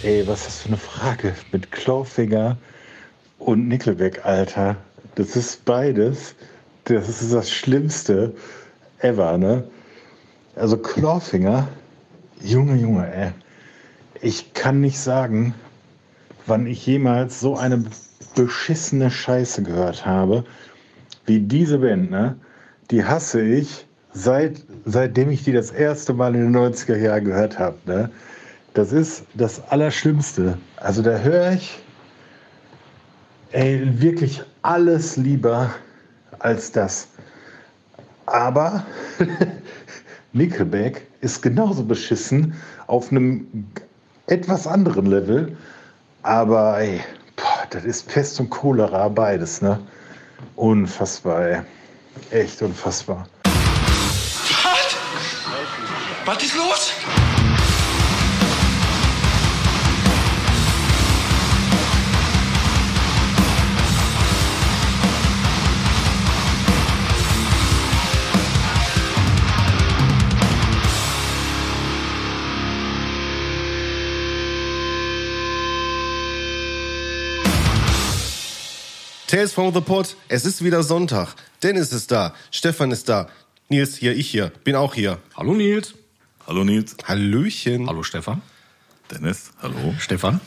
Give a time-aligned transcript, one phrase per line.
[0.00, 1.34] Ey, was ist das für eine Frage?
[1.50, 2.56] Mit Clawfinger
[3.40, 4.76] und Nickelback, Alter.
[5.16, 6.36] Das ist beides.
[6.84, 8.32] Das ist das Schlimmste
[9.00, 9.64] ever, ne?
[10.54, 11.66] Also Clawfinger,
[12.40, 13.32] Junge, Junge, ey.
[14.20, 15.52] Ich kann nicht sagen,
[16.46, 17.82] wann ich jemals so eine
[18.36, 20.44] beschissene Scheiße gehört habe,
[21.26, 22.36] wie diese Band, ne?
[22.92, 27.58] Die hasse ich seit, seitdem ich die das erste Mal in den 90er Jahren gehört
[27.58, 28.10] habe, ne?
[28.78, 30.56] Das ist das Allerschlimmste.
[30.76, 31.80] Also da höre ich
[33.50, 35.74] ey, wirklich alles lieber
[36.38, 37.08] als das.
[38.26, 38.86] Aber
[40.32, 42.54] Nickelback ist genauso beschissen
[42.86, 43.48] auf einem
[44.28, 45.56] etwas anderen Level.
[46.22, 47.00] Aber ey,
[47.34, 49.80] boah, das ist Pest und Cholera beides, ne?
[50.54, 51.60] Unfassbar, ey.
[52.30, 53.26] Echt unfassbar.
[53.42, 54.96] Was?
[56.26, 56.77] Was ist los?
[79.28, 81.34] Tales from the Pod, es ist wieder Sonntag.
[81.62, 83.28] Dennis ist da, Stefan ist da,
[83.68, 85.18] Nils hier, ich hier, bin auch hier.
[85.36, 85.92] Hallo Nils.
[86.46, 86.96] Hallo Nils.
[87.06, 87.88] Hallöchen.
[87.88, 88.40] Hallo Stefan.
[89.10, 89.50] Dennis.
[89.60, 89.94] Hallo.
[89.98, 90.40] Stefan.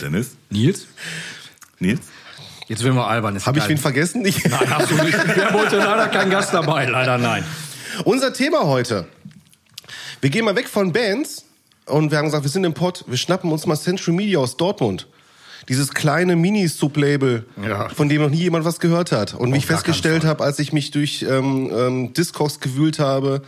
[0.00, 0.38] Dennis.
[0.48, 0.86] Nils.
[1.78, 2.00] Nils.
[2.66, 3.38] Jetzt werden wir albern.
[3.44, 4.24] Habe ich wen vergessen?
[4.24, 5.36] Ich Nein, hast du nicht.
[5.36, 6.86] Wir haben heute leider keinen Gast dabei.
[6.86, 7.44] Leider nein.
[8.06, 9.06] Unser Thema heute.
[10.22, 11.44] Wir gehen mal weg von Bands
[11.84, 14.56] und wir haben gesagt, wir sind im Pod, wir schnappen uns mal Central Media aus
[14.56, 15.08] Dortmund.
[15.68, 17.88] Dieses kleine Mini-Sublabel, Ja.
[17.88, 19.34] von dem noch nie jemand was gehört hat.
[19.34, 23.42] Und wie ich festgestellt habe, als ich mich durch ähm, ähm, Discogs gewühlt habe,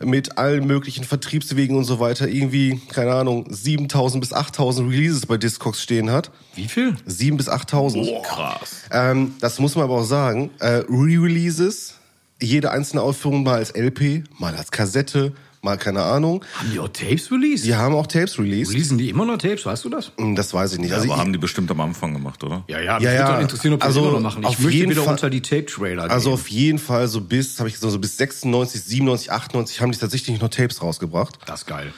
[0.00, 5.36] mit allen möglichen Vertriebswegen und so weiter, irgendwie, keine Ahnung, 7000 bis 8000 Releases bei
[5.36, 6.30] Discogs stehen hat.
[6.54, 6.94] Wie viel?
[7.06, 8.06] 7 bis 8000.
[8.24, 8.82] Krass.
[8.92, 10.50] Ähm, das muss man aber auch sagen.
[10.60, 11.94] Äh, Re-Releases,
[12.40, 15.32] jede einzelne Aufführung mal als LP, mal als Kassette,
[15.62, 16.44] mal keine Ahnung.
[16.54, 17.64] Haben die auch Tapes released?
[17.64, 18.72] Die haben auch Tapes released.
[18.72, 20.12] Releasen die immer noch Tapes, weißt du das?
[20.18, 20.90] Hm, Das weiß ich nicht.
[20.90, 22.64] Ja, Also aber ich, haben die bestimmt am Anfang gemacht, oder?
[22.68, 23.40] Ja, ja, mich Ja, würde ja.
[23.40, 24.42] interessieren, ob die Also, das immer noch machen.
[24.42, 26.34] Ich auf möchte jeden wieder Fall- unter die Tape-Trailer also gehen.
[26.34, 29.98] auf jeden Fall so bis, habe ich gesagt, so bis 96, 97, 98 haben die
[29.98, 31.38] tatsächlich noch Tapes rausgebracht.
[31.46, 31.92] Das ist geil.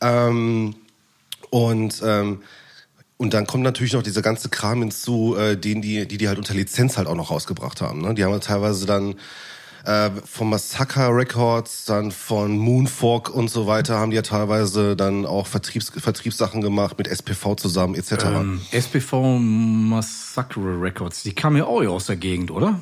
[0.00, 0.74] Ähm,
[1.50, 2.40] und ähm,
[3.18, 6.36] und dann kommt natürlich noch dieser ganze Kram hinzu, äh, den die, die die halt
[6.36, 8.02] unter Lizenz halt auch noch rausgebracht haben.
[8.02, 8.12] Ne?
[8.14, 9.14] Die haben ja teilweise dann
[9.86, 15.24] äh, von Massacre Records, dann von Moonfork und so weiter, haben die ja teilweise dann
[15.24, 18.12] auch Vertriebs, Vertriebssachen gemacht mit SPV zusammen etc.
[18.26, 22.78] Ähm, SPV Massacre Records, die kamen ja auch aus der Gegend, oder?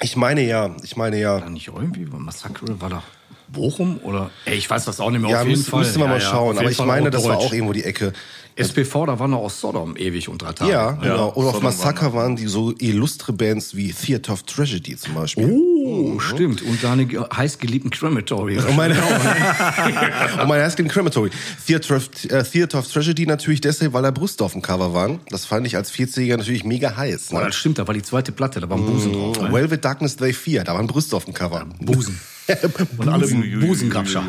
[0.00, 1.40] Ich meine ja, ich meine ja.
[1.40, 3.02] War nicht irgendwie, Massacre war da
[3.48, 4.30] Bochum oder?
[4.44, 5.30] Ey, ich weiß das auch nicht mehr.
[5.30, 5.80] Ja, auf jeden müsste, Fall.
[5.80, 6.58] müsste man Ja, mal ja, schauen.
[6.58, 8.12] Aber ich Fall meine, das war auch irgendwo die Ecke.
[8.56, 10.70] SPV, da waren noch aus Sodom ewig und drei Tage.
[10.70, 11.28] Ja, genau.
[11.28, 15.48] Und auf Sodom Massaker waren die so illustre Bands wie Theater of Tragedy zum Beispiel.
[15.50, 15.77] Oh,
[16.20, 16.62] stimmt.
[16.62, 18.58] Und deine ge- heißgeliebten Crematory.
[18.58, 18.94] Und meine,
[20.40, 21.30] und meine heißt Crematory.
[21.66, 25.20] Theater of, äh, Theater of Tragedy natürlich deshalb, weil da Brüste auf dem Cover waren.
[25.30, 27.32] Das fand ich als 40er natürlich mega heiß.
[27.32, 27.40] Ne?
[27.44, 29.40] das stimmt, da war die zweite Platte, da waren Busen drauf.
[29.40, 29.52] Ne?
[29.52, 31.66] Velvet Darkness Day 4, da waren Brüste auf dem Cover.
[31.80, 32.18] Busen.
[32.96, 34.24] Und alle Busengrabscher.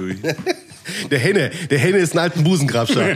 [1.11, 3.15] Der Henne, der Henne ist ein alten Busengrabscher.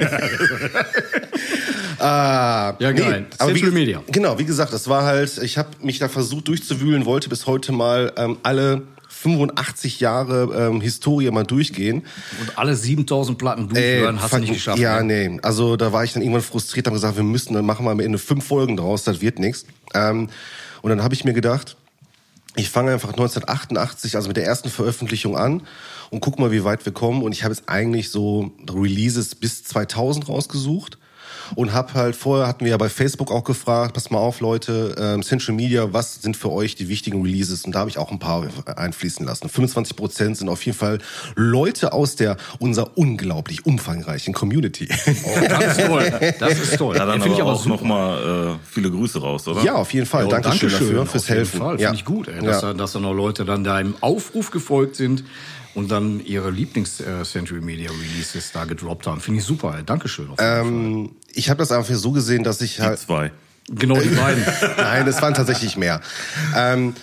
[2.04, 3.26] Ah, Ja, geil.
[3.38, 4.04] aber wie, Central Media.
[4.08, 7.72] Genau, wie gesagt, das war halt, ich habe mich da versucht durchzuwühlen, wollte bis heute
[7.72, 12.04] mal ähm, alle 85 Jahre ähm, Historie mal durchgehen.
[12.42, 14.80] Und alle 7000 Platten Ey, durchhören, hast du nicht geschafft.
[14.80, 15.30] Ja, ne?
[15.30, 15.40] nee.
[15.42, 18.00] Also da war ich dann irgendwann frustriert, habe gesagt, wir müssen, dann machen wir am
[18.00, 19.66] Ende fünf Folgen draus, das wird nichts.
[19.94, 20.30] Ähm,
[20.82, 21.78] und dann habe ich mir gedacht,
[22.56, 25.64] ich fange einfach 1988, also mit der ersten Veröffentlichung an
[26.10, 27.24] und guck mal, wie weit wir kommen.
[27.24, 30.98] Und ich habe jetzt eigentlich so Releases bis 2000 rausgesucht
[31.56, 34.96] und habe halt vorher hatten wir ja bei Facebook auch gefragt, pass mal auf Leute,
[34.98, 37.66] ähm, Central Media, was sind für euch die wichtigen Releases?
[37.66, 39.50] Und da habe ich auch ein paar einfließen lassen.
[39.50, 41.00] 25 Prozent sind auf jeden Fall
[41.36, 44.88] Leute aus der unserer unglaublich umfangreichen Community.
[44.88, 46.12] Das ist toll.
[46.40, 46.96] Das ist toll.
[46.96, 49.64] Ja, dann Finde ich aber auch nochmal äh, viele Grüße raus, oder?
[49.64, 50.24] ja, auf jeden Fall.
[50.30, 51.60] Ja, Dankeschön, dafür, fürs auf jeden Helfen.
[51.60, 51.80] Fall.
[51.80, 51.90] Ja.
[51.90, 52.70] Finde ich gut, ey, dass, ja.
[52.70, 55.24] da, dass da noch Leute dann deinem Aufruf gefolgt sind
[55.76, 59.20] und dann ihre Lieblings-Century Media Releases da gedroppt haben.
[59.22, 59.84] Finde ich super, ey.
[59.84, 60.30] Dankeschön.
[60.30, 60.68] auf jeden
[61.06, 63.14] ähm, ich habe das einfach so gesehen, dass ich halt Zwei.
[63.30, 63.32] Fall.
[63.70, 64.44] Genau die beiden.
[64.78, 66.02] Nein, es waren tatsächlich mehr.
[66.56, 66.94] Ähm,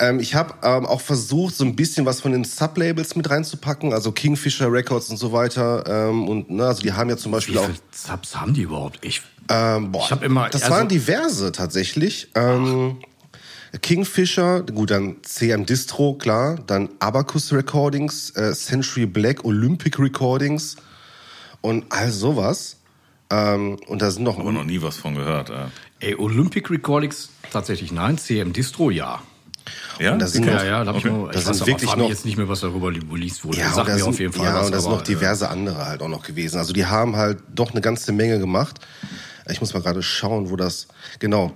[0.00, 3.92] ähm, ich habe ähm, auch versucht, so ein bisschen was von den Sublabels mit reinzupacken,
[3.92, 5.84] also Kingfisher Records und so weiter.
[6.08, 7.64] Ähm, und ne, also die haben ja zum Wie Beispiel auch.
[7.66, 8.98] viele Subs haben die überhaupt?
[9.04, 12.28] Ich, Ähm, boah, Ich hab immer- das also- waren diverse tatsächlich.
[12.34, 12.98] Ähm,
[13.82, 20.76] Kingfisher, gut, dann CM Distro, klar, dann Abacus Recordings, äh, Century Black, Olympic Recordings
[21.60, 22.76] und all sowas.
[23.30, 25.50] Ähm, und da sind noch, Aber noch nie was von gehört.
[25.50, 25.66] Äh.
[26.00, 29.20] Ey, Olympic Recordings tatsächlich nein, CM Distro ja.
[30.00, 31.24] Ja, Und da sind Ja, noch, ja, da ich Okay.
[31.26, 33.58] ich Das weiß sind aber wirklich noch- jetzt nicht mehr, was darüber released wurde.
[33.58, 35.02] Ja, Sag und da mir sind, auf jeden Fall ja, was, und da sind noch
[35.02, 36.56] diverse andere halt auch noch gewesen.
[36.58, 38.80] Also die haben halt doch eine ganze Menge gemacht.
[39.50, 40.88] Ich muss mal gerade schauen, wo das
[41.18, 41.52] genau.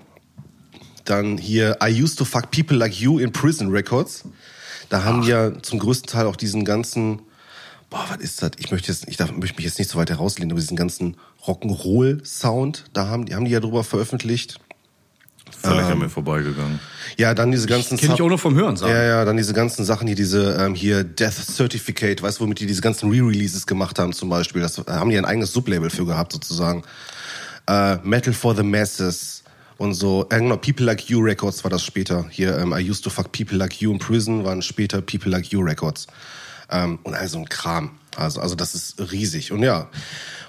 [1.04, 4.24] Dann hier I used to fuck people like you in prison records.
[4.88, 7.22] Da haben die ja zum größten Teil auch diesen ganzen
[7.90, 8.52] Boah, was ist das?
[8.56, 11.16] Ich möchte jetzt, ich darf, möchte mich jetzt nicht so weit herauslehnen, aber diesen ganzen
[11.46, 14.58] Rock'n'Roll Sound, da haben die haben die ja drüber veröffentlicht.
[15.60, 16.80] völlig an mir vorbeigegangen.
[17.18, 18.92] Ja, dann diese ganzen Kenne ich Sub- auch noch vom Hören sagen.
[18.92, 22.60] Ja, ja, dann diese ganzen Sachen hier, diese ähm, hier Death Certificate, weißt du, womit
[22.60, 24.62] die diese ganzen Re-Releases gemacht haben zum Beispiel.
[24.62, 26.84] Das da haben die ein eigenes Sublabel für gehabt sozusagen.
[27.68, 29.41] Äh, Metal for the Masses
[29.82, 30.26] und so.
[30.30, 32.26] Äh, genau, People Like You Records war das später.
[32.30, 35.46] Hier, ähm, I used to fuck People Like You in Prison waren später People Like
[35.46, 36.06] You Records.
[36.70, 37.90] Ähm, und also ein Kram.
[38.16, 39.50] Also, also das ist riesig.
[39.50, 39.88] Und ja,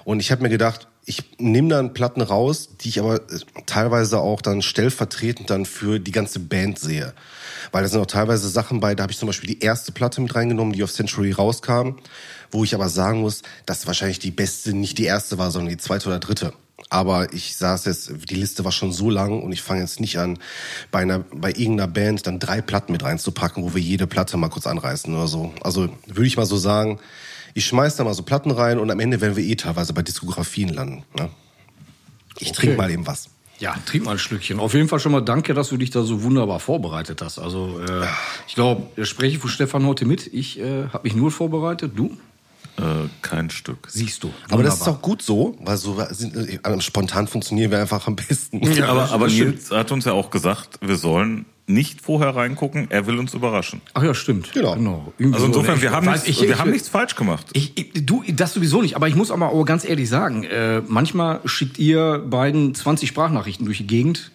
[0.04, 4.20] und ich habe mir gedacht, ich nehme dann Platten raus, die ich aber äh, teilweise
[4.20, 7.12] auch dann stellvertretend dann für die ganze Band sehe.
[7.72, 10.20] Weil da sind auch teilweise Sachen bei, da habe ich zum Beispiel die erste Platte
[10.20, 11.96] mit reingenommen, die auf Century rauskam,
[12.52, 15.78] wo ich aber sagen muss, dass wahrscheinlich die beste nicht die erste war, sondern die
[15.78, 16.52] zweite oder dritte.
[16.90, 20.18] Aber ich saß jetzt, die Liste war schon so lang und ich fange jetzt nicht
[20.18, 20.38] an,
[20.90, 24.48] bei einer, bei irgendeiner Band dann drei Platten mit reinzupacken, wo wir jede Platte mal
[24.48, 25.52] kurz anreißen oder so.
[25.62, 26.98] Also würde ich mal so sagen,
[27.54, 30.02] ich schmeiß da mal so Platten rein und am Ende werden wir eh teilweise bei
[30.02, 31.04] Diskografien landen.
[31.16, 31.30] Ne?
[32.38, 32.56] Ich Okay.
[32.56, 33.28] trinke mal eben was.
[33.60, 34.58] Ja, trink mal ein Schlückchen.
[34.58, 37.38] Auf jeden Fall schon mal danke, dass du dich da so wunderbar vorbereitet hast.
[37.38, 38.04] Also äh,
[38.48, 40.26] ich glaube, ich spreche für Stefan heute mit.
[40.34, 41.92] Ich äh, habe mich nur vorbereitet.
[41.94, 42.16] Du?
[42.76, 42.82] Äh,
[43.22, 43.86] kein Stück.
[43.88, 44.30] Siehst du.
[44.50, 44.98] Aber das ist Wunderbar.
[44.98, 48.60] auch gut so, weil so sind, äh, spontan funktionieren wir einfach am besten.
[48.72, 49.28] Ja, aber aber.
[49.28, 53.80] Nils hat uns ja auch gesagt, wir sollen nicht vorher reingucken, er will uns überraschen.
[53.94, 54.52] Ach ja, stimmt.
[54.52, 54.74] Genau.
[55.18, 57.46] Irgendwie Also so, insofern, wir haben, nichts, ich- wir ich- haben nichts falsch gemacht.
[57.54, 58.96] Ich, ich, du, das sowieso nicht.
[58.96, 63.64] Aber ich muss aber auch ganz ehrlich sagen, äh, manchmal schickt ihr beiden 20 Sprachnachrichten
[63.64, 64.30] durch die Gegend.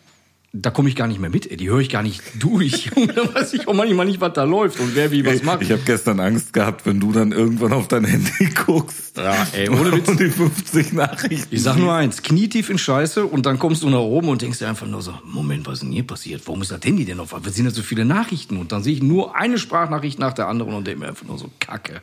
[0.51, 1.49] Da komme ich gar nicht mehr mit.
[1.49, 1.57] ey.
[1.57, 2.89] Die höre ich gar nicht durch.
[3.15, 5.61] Da weiß ich auch manchmal nicht, was da läuft und wer wie was macht.
[5.61, 9.17] Ich habe gestern Angst gehabt, wenn du dann irgendwann auf dein Handy guckst.
[9.17, 10.07] Ja, ey, ohne Witz.
[10.09, 11.53] Und die 50 Nachrichten.
[11.53, 14.59] Ich sag nur eins, knietief in Scheiße und dann kommst du nach oben und denkst
[14.59, 16.41] dir einfach nur so, Moment, was ist denn hier passiert?
[16.45, 17.33] Warum ist das Handy denn auf?
[17.33, 18.57] Was sind da so viele Nachrichten?
[18.57, 21.37] Und dann sehe ich nur eine Sprachnachricht nach der anderen und denke mir einfach nur
[21.37, 22.01] so, Kacke.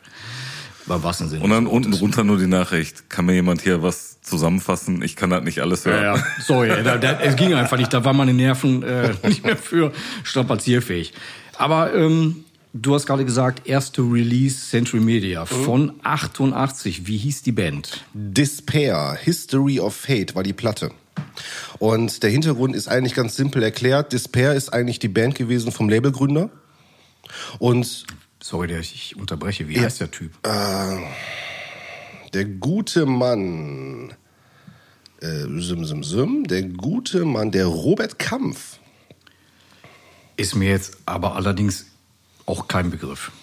[0.87, 1.43] Beim wahrsten Sinne.
[1.43, 3.09] Und dann unten drunter nur die Nachricht.
[3.09, 5.01] Kann mir jemand hier was zusammenfassen?
[5.01, 6.03] Ich kann das nicht alles hören.
[6.03, 6.23] Ja, ja.
[6.39, 7.93] Sorry, ey, da, da, es ging einfach nicht.
[7.93, 9.91] Da waren meine Nerven äh, nicht mehr für
[10.23, 11.13] strapazierfähig.
[11.57, 17.05] Aber ähm, du hast gerade gesagt, erste Release Century Media von 88.
[17.05, 18.05] Wie hieß die Band?
[18.13, 20.91] Despair, History of Fate war die Platte.
[21.79, 24.13] Und der Hintergrund ist eigentlich ganz simpel erklärt.
[24.13, 26.49] Despair ist eigentlich die Band gewesen vom Labelgründer.
[27.59, 28.05] Und
[28.49, 29.67] Sorry, der ich unterbreche.
[29.67, 30.31] Wie heißt der Typ?
[32.33, 34.13] der gute Mann,
[35.19, 38.79] äh, sim, sim, sim, der gute Mann, der Robert Kampf,
[40.37, 41.87] Ist mir jetzt aber allerdings
[42.45, 43.33] auch kein Begriff.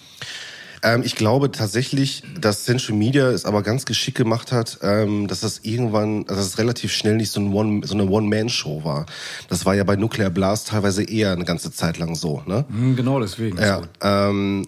[0.81, 5.41] Ähm, ich glaube tatsächlich, dass Central Media es aber ganz geschickt gemacht hat, ähm, dass
[5.41, 9.05] das irgendwann, also dass es relativ schnell nicht so, ein One, so eine One-Man-Show war.
[9.49, 12.43] Das war ja bei Nuclear Blast teilweise eher eine ganze Zeit lang so.
[12.45, 12.65] Ne?
[12.69, 13.57] Hm, genau deswegen.
[13.57, 14.67] Ja, ähm,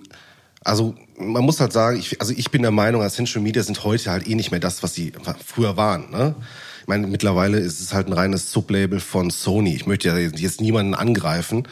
[0.67, 3.83] also man muss halt sagen, ich, also ich bin der Meinung, als Central Media sind
[3.83, 5.13] heute halt eh nicht mehr das, was sie
[5.45, 6.11] früher waren.
[6.11, 6.35] Ne?
[6.81, 9.73] Ich meine, mittlerweile ist es halt ein reines Sublabel von Sony.
[9.75, 11.67] Ich möchte ja jetzt niemanden angreifen,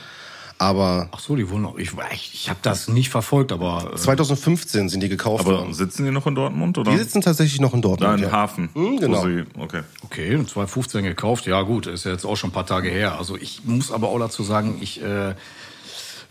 [0.57, 1.77] aber Ach so, die wurden auch.
[1.77, 3.91] Ich, ich, ich habe das nicht verfolgt, aber.
[3.93, 5.73] Äh, 2015 sind die gekauft Aber worden.
[5.73, 6.91] sitzen die noch in Dortmund oder?
[6.91, 8.17] Die sitzen tatsächlich noch in da Dortmund.
[8.19, 8.31] in ja.
[8.31, 8.69] Hafen.
[8.73, 9.25] Mhm, genau.
[9.25, 9.81] Sie, okay.
[10.03, 11.45] Okay, 2015 gekauft.
[11.45, 13.17] Ja gut, ist ja jetzt auch schon ein paar Tage her.
[13.17, 15.35] Also ich muss aber auch dazu sagen, ich äh,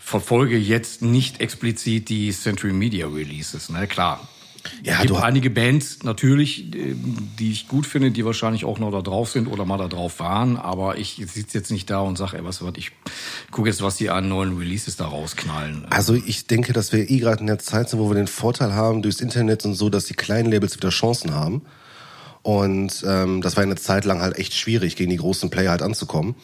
[0.05, 3.69] verfolge jetzt nicht explizit die Century Media Releases.
[3.69, 4.29] Ne, klar.
[4.83, 6.95] Ja, es gibt einige Bands natürlich, äh,
[7.39, 10.19] die ich gut finde, die wahrscheinlich auch noch da drauf sind oder mal da drauf
[10.19, 10.57] waren.
[10.57, 12.91] Aber ich sitze jetzt nicht da und sage, ey, was, was, ich
[13.49, 15.85] gucke jetzt, was die an neuen Releases da rausknallen.
[15.89, 18.73] Also ich denke, dass wir eh gerade in der Zeit sind, wo wir den Vorteil
[18.73, 21.63] haben durchs Internet und so, dass die kleinen Labels wieder Chancen haben.
[22.43, 25.81] Und ähm, das war eine Zeit lang halt echt schwierig, gegen die großen Player halt
[25.81, 26.35] anzukommen.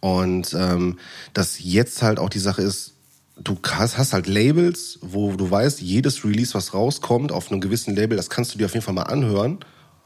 [0.00, 0.98] Und ähm,
[1.34, 2.94] dass jetzt halt auch die Sache ist,
[3.42, 7.94] du hast, hast halt Labels, wo du weißt, jedes Release, was rauskommt auf einem gewissen
[7.94, 9.58] Label, das kannst du dir auf jeden Fall mal anhören.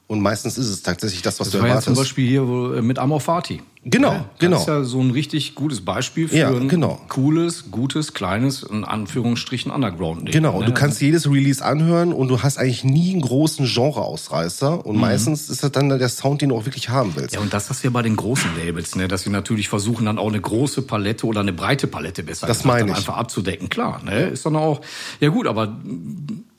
[0.09, 1.95] Und meistens ist es tatsächlich das, was Das du war ja erwartest.
[1.97, 2.43] zum Beispiel hier
[2.79, 3.61] äh, mit Amor Fati.
[3.89, 4.53] Genau, Ja, genau.
[4.57, 7.01] Das ist ja so ein richtig gutes Beispiel für Ja, ein genau.
[7.09, 10.31] cooles, gutes, kleines, in Anführungsstrichen Underground.
[10.33, 10.67] Genau, ne?
[10.67, 14.85] du kannst jedes Release anhören und du hast eigentlich nie einen großen Genre-Ausreißer.
[14.85, 17.33] Und meistens ist das dann der Sound, den du auch wirklich haben willst.
[17.33, 17.37] Mhm.
[17.37, 19.07] Ja, und das hast du ja bei den großen Labels, ne?
[19.07, 22.59] dass sie natürlich versuchen, dann auch eine große Palette oder eine breite Palette besser Das
[22.63, 22.97] gesagt, meine ich.
[22.97, 23.69] einfach abzudecken.
[23.69, 24.23] Klar, ne?
[24.29, 24.81] ist dann auch,
[25.21, 25.77] ja gut, aber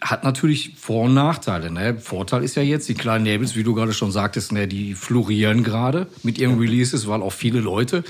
[0.01, 1.71] hat natürlich Vor- und Nachteile.
[1.71, 1.97] Ne?
[1.99, 5.63] Vorteil ist ja jetzt, die kleinen Labels, wie du gerade schon sagtest, ne, die florieren
[5.63, 8.03] gerade mit ihren Releases, weil auch viele Leute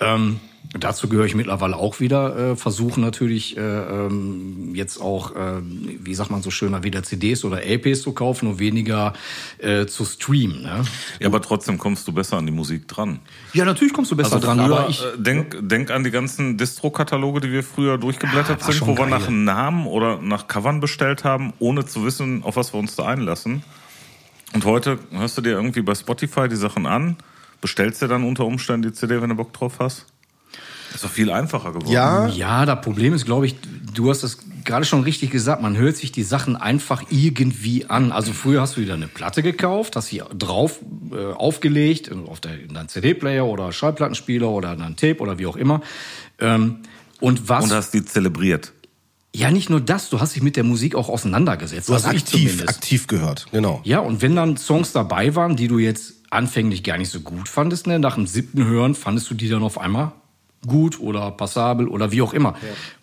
[0.00, 0.40] ähm,
[0.72, 6.14] Dazu gehöre ich mittlerweile auch wieder, äh, versuchen natürlich äh, ähm, jetzt auch, äh, wie
[6.14, 9.12] sagt man so schöner, wieder CDs oder LPs zu kaufen und weniger
[9.58, 10.62] äh, zu streamen.
[10.62, 10.82] Ne?
[11.20, 13.20] Ja, aber trotzdem kommst du besser an die Musik dran.
[13.52, 16.10] Ja, natürlich kommst du besser Also dran, früher, aber ich, äh, denk, denk an die
[16.10, 19.10] ganzen Distro-Kataloge, die wir früher durchgeblättert Ja, war sind, wo wir geil.
[19.10, 23.04] nach Namen oder nach Covern bestellt haben, ohne zu wissen, auf was wir uns da
[23.06, 23.62] einlassen.
[24.54, 27.16] Und heute hörst du dir irgendwie bei Spotify die Sachen an,
[27.64, 30.04] bestellst dir dann unter Umständen die CD, wenn du Bock drauf hast.
[30.94, 31.90] Ist doch viel einfacher geworden.
[31.90, 33.56] Ja, Ja, das Problem ist, glaube ich,
[33.94, 38.12] du hast das gerade schon richtig gesagt, man hört sich die Sachen einfach irgendwie an.
[38.12, 40.80] Also früher hast du wieder eine Platte gekauft, hast sie drauf
[41.10, 45.46] äh, aufgelegt, auf der, in deinen CD-Player oder Schallplattenspieler oder in dein Tape oder wie
[45.46, 45.80] auch immer.
[46.40, 46.80] Ähm,
[47.20, 47.64] und was?
[47.64, 48.74] Und hast die zelebriert.
[49.34, 51.88] ja, nicht nur das, du hast dich mit der Musik auch auseinandergesetzt.
[51.88, 53.80] du hast Also ich aktiv, aktiv gehört, genau.
[53.84, 57.48] Ja, und wenn dann Songs dabei waren, die du jetzt anfänglich gar nicht so gut
[57.48, 60.12] fandest, ne, nach dem siebten Hören fandest du die dann auf einmal
[60.66, 62.54] gut oder passabel oder wie auch immer.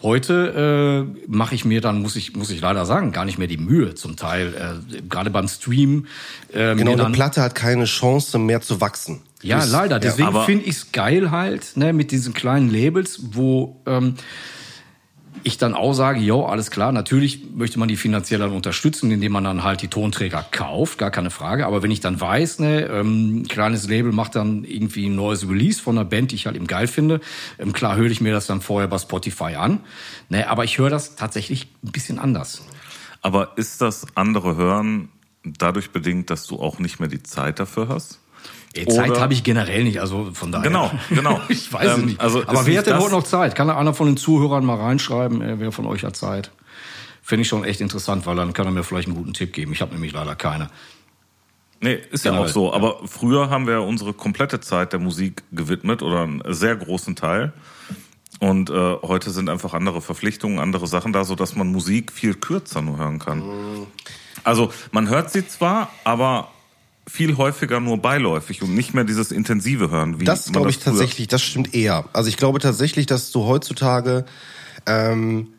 [0.02, 3.48] Heute äh, mache ich mir dann, muss ich, muss ich leider sagen, gar nicht mehr
[3.48, 6.08] die Mühe zum Teil, äh, gerade beim Stream.
[6.52, 9.22] Äh, Genau, eine Platte hat keine Chance mehr zu wachsen.
[9.44, 10.00] ja, leider.
[10.00, 14.16] Deswegen aber- finde ich es geil halt, ne, mit diesen kleinen Labels, wo ähm,
[15.44, 19.32] ich dann auch sage, jo, alles klar, natürlich möchte man die finanziell dann unterstützen, indem
[19.32, 21.66] man dann halt die Tonträger kauft, gar keine Frage.
[21.66, 25.82] Aber wenn ich dann weiß, ne, ähm, kleines Label macht dann irgendwie ein neues Release
[25.82, 27.22] von einer Band, die ich halt eben geil finde,
[27.60, 29.80] ähm, klar höre ich mir das dann vorher bei Spotify an.
[30.30, 32.64] Ne, aber ich höre das tatsächlich ein bisschen anders.
[33.22, 35.10] Aber ist das andere Hören
[35.44, 38.20] dadurch bedingt, dass du auch nicht mehr die Zeit dafür hast?
[38.74, 40.64] Ey, Zeit habe ich generell nicht, also von daher.
[40.68, 41.42] Genau, genau.
[41.50, 42.22] ich weiß es Ähm, nicht.
[42.22, 43.54] also Aber wer hat denn heute noch Zeit?
[43.56, 46.52] Kann da einer von den Zuhörern mal reinschreiben, äh, wer von euch hat Zeit?
[47.22, 49.74] Finde ich schon echt interessant, weil dann kann er mir vielleicht einen guten Tipp geben.
[49.74, 50.70] Ich habe nämlich leider keine.
[51.82, 52.68] Nee, ist ja Genau, auch so.
[52.70, 52.74] ja.
[52.74, 57.54] Aber früher haben wir unsere komplette Zeit der Musik gewidmet oder einen sehr großen Teil.
[58.40, 58.74] Und äh,
[59.04, 62.98] heute sind einfach andere Verpflichtungen, andere Sachen da, so dass man Musik viel kürzer nur
[62.98, 63.44] hören kann.
[64.44, 66.50] Also man hört sie zwar, aber
[67.12, 70.20] viel häufiger nur beiläufig und nicht mehr dieses intensive Hören.
[70.22, 72.06] Wie Das glaube ich früher- tatsächlich, das stimmt eher.
[72.14, 74.26] Also ich glaube tatsächlich, dass du heutzutage
[74.86, 75.50] ähm,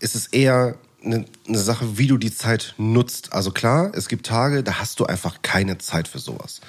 [0.00, 0.74] ist es eher
[1.04, 3.32] eine, eine Sache, wie du die Zeit nutzt.
[3.32, 6.60] Also klar, es gibt Tage, da hast du einfach keine Zeit für sowas.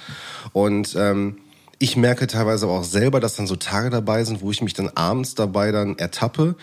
[0.54, 1.38] Und ähm,
[1.80, 4.74] ich merke teilweise aber auch selber, dass dann so Tage dabei sind, wo ich mich
[4.76, 6.56] dann abends dabei dann ertappe,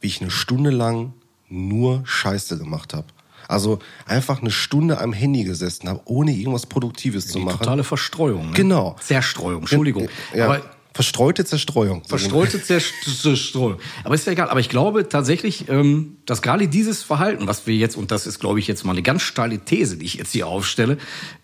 [0.00, 1.12] wie ich eine Stunde lang
[1.48, 3.06] nur Scheiße gemacht habe.
[3.48, 7.58] Also einfach eine Stunde am Handy gesessen habe, ohne irgendwas Produktives zu Die machen.
[7.58, 8.46] totale Verstreuung.
[8.46, 8.52] Ne?
[8.54, 8.96] Genau.
[9.00, 10.08] Zerstreuung, Entschuldigung.
[10.34, 10.62] Ja, Aber
[10.94, 12.02] verstreute Zerstreuung.
[12.04, 13.76] verstreute Zerstreuung.
[14.02, 14.48] Aber ist ja egal.
[14.48, 18.38] Aber ich glaube tatsächlich, ähm, dass gerade dieses Verhalten, was wir jetzt, und das ist,
[18.38, 20.96] glaube ich, jetzt mal eine ganz steile These, die ich jetzt hier aufstelle,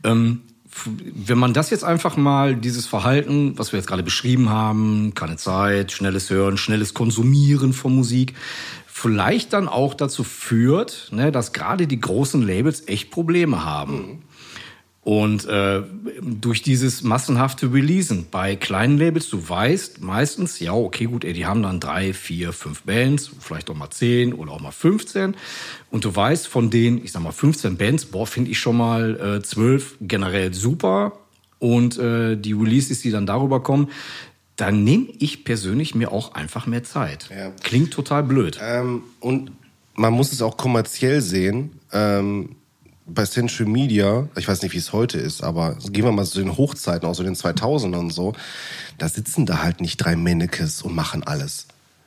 [0.04, 0.40] ähm,
[0.86, 5.36] wenn man das jetzt einfach mal, dieses Verhalten, was wir jetzt gerade beschrieben haben, keine
[5.36, 8.32] Zeit, schnelles Hören, schnelles Konsumieren von Musik,
[9.02, 14.22] vielleicht dann auch dazu führt, ne, dass gerade die großen Labels echt Probleme haben.
[15.00, 15.82] Und äh,
[16.22, 21.46] durch dieses massenhafte Releasen bei kleinen Labels, du weißt meistens, ja, okay, gut, ey, die
[21.46, 25.34] haben dann drei, vier, fünf Bands, vielleicht auch mal zehn oder auch mal 15.
[25.90, 29.18] Und du weißt von denen, ich sag mal, 15 Bands, boah, finde ich schon mal
[29.18, 31.18] äh, zwölf generell super.
[31.58, 33.88] Und äh, die Releases, die dann darüber kommen,
[34.62, 37.28] dann nehme ich persönlich mir auch einfach mehr Zeit.
[37.36, 37.50] Ja.
[37.64, 38.60] Klingt total blöd.
[38.62, 39.50] Ähm, und
[39.94, 41.80] man muss es auch kommerziell sehen.
[41.92, 42.54] Ähm,
[43.04, 46.38] bei Central Media, ich weiß nicht, wie es heute ist, aber gehen wir mal zu
[46.38, 48.34] den Hochzeiten, auch so den 2000ern und so,
[48.98, 51.66] da sitzen da halt nicht drei Männekes und machen alles.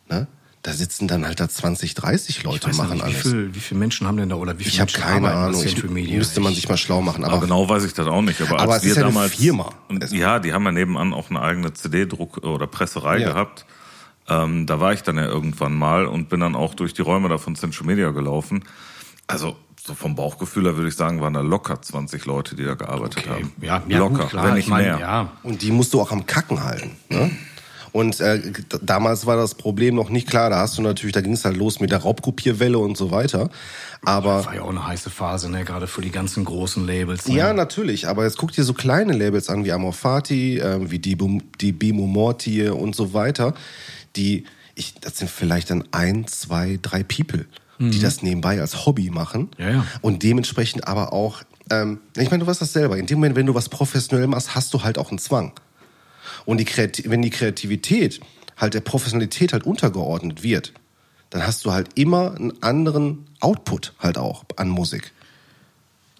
[0.09, 0.25] Ne?
[0.65, 3.21] Da sitzen dann halt da 20, 30 Leute Ich und machen nicht, wie, alles.
[3.21, 5.63] viel, wie viele Menschen haben denn da oder wie viele Ich habe Menschen keine Ahnung.
[5.63, 7.23] Ich, müsste man Ich- sich mal schlau machen.
[7.23, 8.41] Aber Aber genau weiß ich das auch nicht.
[8.41, 9.69] Aber, Aber als es ist wir ja eine damals, Firma.
[10.09, 13.29] Ja, die haben ja nebenan auch eine eigene CD-Druck- oder Presserei Ja.
[13.29, 13.67] gehabt.
[14.27, 17.29] Ähm, da war ich dann ja irgendwann mal und bin dann auch durch die Räume
[17.29, 18.63] da von Central Media gelaufen.
[19.27, 22.73] Also so vom Bauchgefühl her würde ich sagen, waren da locker 20 Leute, die da
[22.73, 23.29] gearbeitet Okay.
[23.29, 23.53] haben.
[23.61, 24.45] Ja, ja locker, gut, klar.
[24.45, 24.99] wenn ich nicht meine, mehr.
[24.99, 26.95] ja, Und die musst du auch am Kacken halten.
[27.09, 27.29] Ne?
[27.95, 28.41] Und äh,
[28.81, 30.49] damals war das Problem noch nicht klar.
[30.49, 33.49] Da hast du natürlich, da ging es halt los mit der Raubkopierwelle und so weiter.
[34.03, 37.25] Aber war ja auch eine heiße Phase, ne, gerade für die ganzen großen Labels.
[37.25, 37.37] Ne?
[37.37, 38.09] ja, natürlich.
[38.09, 41.17] Aber jetzt guck dir so kleine Labels an wie Amorfati, äh, wie die,
[41.61, 43.53] die Bimo Mortie und so weiter.
[44.17, 44.43] Die,
[44.75, 47.45] ich, das sind vielleicht dann ein, zwei, drei People,
[47.79, 49.51] die das nebenbei als Hobby machen.
[49.57, 49.63] Mhm.
[49.63, 49.85] Ja, ja.
[50.01, 52.97] Und dementsprechend aber auch, ähm, ich meine, du weißt das selber.
[52.97, 55.53] In dem Moment, wenn du was professionell machst, hast du halt auch einen Zwang.
[56.45, 56.65] Und die
[57.09, 58.19] wenn die Kreativität
[58.57, 60.73] halt der Professionalität halt untergeordnet wird,
[61.29, 65.11] dann hast du halt immer einen anderen Output halt auch an Musik.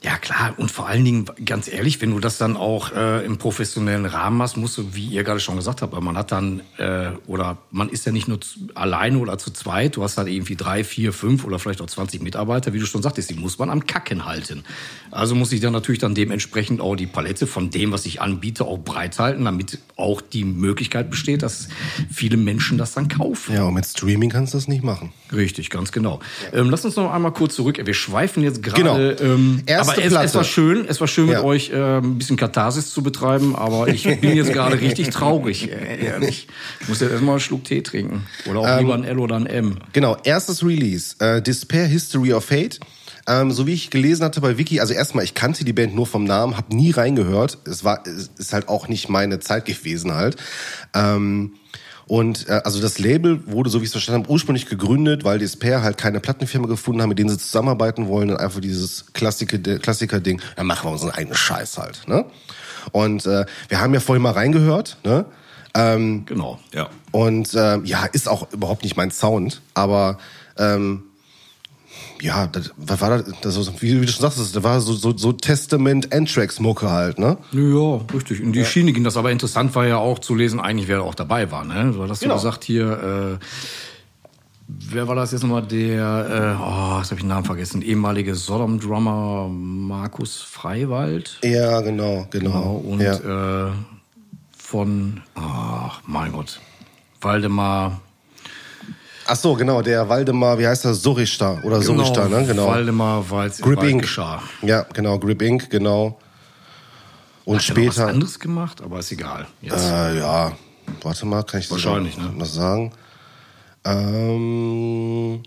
[0.05, 0.53] Ja, klar.
[0.57, 4.37] Und vor allen Dingen, ganz ehrlich, wenn du das dann auch äh, im professionellen Rahmen
[4.37, 7.89] machst, musst du, wie ihr gerade schon gesagt habt, man hat dann, äh, oder man
[7.89, 11.11] ist ja nicht nur zu, alleine oder zu zweit, du hast halt irgendwie drei, vier,
[11.11, 14.25] fünf oder vielleicht auch 20 Mitarbeiter, wie du schon sagtest, die muss man am Kacken
[14.25, 14.63] halten.
[15.09, 18.65] Also muss ich dann natürlich dann dementsprechend auch die Palette von dem, was ich anbiete,
[18.65, 21.67] auch breit halten, damit auch die Möglichkeit besteht, dass
[22.13, 23.55] viele Menschen das dann kaufen.
[23.55, 25.13] Ja, und mit Streaming kannst du das nicht machen.
[25.33, 26.19] Richtig, ganz genau.
[26.53, 27.81] Ähm, lass uns noch einmal kurz zurück.
[27.83, 29.15] Wir schweifen jetzt gerade.
[29.15, 29.33] Genau.
[29.33, 29.63] Ähm,
[29.97, 30.25] Erste es, Platte.
[30.27, 31.37] es war schön, es war schön Ja.
[31.37, 35.69] mit euch äh, ein bisschen Katharsis zu betreiben, aber ich bin jetzt gerade richtig traurig,
[35.71, 36.47] äh, ehrlich.
[36.81, 38.25] Ich muss jetzt erstmal einen Schluck Tee trinken.
[38.49, 39.77] Oder auch lieber ein L oder ein M.
[39.93, 42.79] Genau, erstes Release, äh, Despair History of Fate.
[43.27, 46.05] Ähm, so wie ich gelesen hatte bei Wiki, also erstmal, ich kannte die Band nur
[46.05, 47.57] vom Namen, habe nie reingehört.
[47.65, 50.35] Es war, es ist halt auch nicht meine Zeit gewesen halt.
[50.93, 51.53] Ähm,
[52.07, 55.39] und äh, also das Label wurde, so wie ich es verstanden habe, ursprünglich gegründet, weil
[55.39, 59.57] Despair halt keine Plattenfirma gefunden haben, mit denen sie zusammenarbeiten wollen und einfach dieses Klassiker,
[59.57, 62.07] Klassiker-Ding, dann machen wir unseren eigenen Scheiß halt.
[62.07, 62.25] Ne?
[62.91, 65.25] Und äh, wir haben ja vorhin mal reingehört, ne?
[66.25, 66.57] Genau.
[66.73, 66.89] Ja.
[67.11, 70.19] Und ähm, ja, ist auch überhaupt nicht mein Sound, aber
[70.57, 71.03] ähm,
[72.21, 73.33] ja, das, was war das?
[73.41, 77.37] das wie, du schon sagst, das war so, so, so Testament Anthrax Mucke halt, ne?
[77.51, 78.39] Ja, richtig.
[78.41, 79.17] In die Schiene ging das.
[79.17, 81.63] Aber interessant war ja auch zu lesen, eigentlich wer auch dabei war.
[81.65, 81.91] Ne?
[81.93, 82.37] Du hast Genau.
[82.37, 83.45] so gesagt hier, äh,
[84.67, 85.63] wer war das jetzt nochmal?
[85.63, 91.39] Der, äh, oh, jetzt habe ich den Namen vergessen, ehemalige Sodom-Drummer Markus Freiwald.
[91.43, 92.51] Ja, genau, Genau.
[92.51, 92.75] genau.
[92.77, 93.67] Und ja.
[93.67, 93.71] äh,
[94.57, 96.59] von, ach mein Gott,
[97.21, 98.01] Waldemar.
[99.27, 100.93] Ach so, genau, der Waldemar, wie heißt der?
[100.93, 102.45] Sorichter oder Sorichter, ne?
[102.45, 102.67] Genau.
[102.67, 104.03] Waldemar Walz Grip Inc.
[104.03, 104.41] geschah.
[104.61, 106.19] Ja, genau, Grip Inc., genau.
[107.45, 108.07] Und Hat er noch was später.
[108.07, 109.47] anderes gemacht, aber ist egal.
[109.63, 110.51] Äh, ja,
[111.01, 112.37] warte mal, kann ich das Wahrscheinlich, noch, ne?
[112.39, 112.91] noch sagen?
[113.83, 115.43] Ähm,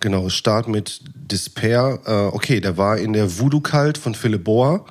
[0.00, 2.00] genau, Start mit Despair.
[2.06, 4.84] Äh, okay, der war in der Voodoo Cult von Philipp Bohr.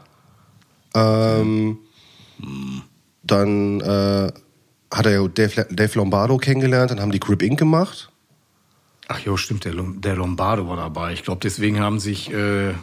[0.95, 1.77] Ähm,
[3.23, 4.31] dann äh,
[4.93, 7.58] hat er ja Dave, Dave Lombardo kennengelernt, dann haben die Grip Inc.
[7.60, 8.10] gemacht.
[9.08, 11.13] Ach jo, stimmt, der, der Lombardo war dabei.
[11.13, 12.73] Ich glaube, deswegen haben sich äh,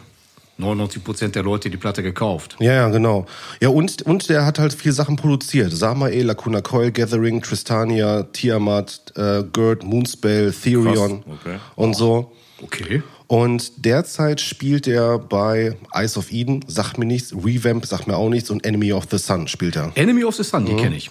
[0.57, 2.55] 99 Prozent der Leute die Platte gekauft.
[2.59, 3.25] Ja, ja, genau.
[3.59, 5.71] Ja, und, und der hat halt viele Sachen produziert.
[5.71, 11.57] Samael, Lacuna Coil, Gathering, Tristania, Tiamat, äh, Gerd, Moonspell, Therion okay.
[11.75, 12.31] und so.
[12.61, 13.01] Okay.
[13.25, 18.29] Und derzeit spielt er bei Eyes of Eden, sagt mir nichts, Revamp sagt mir auch
[18.29, 19.91] nichts und Enemy of the Sun spielt er.
[19.95, 20.67] Enemy of the Sun, Mhm.
[20.67, 21.09] die kenne ich.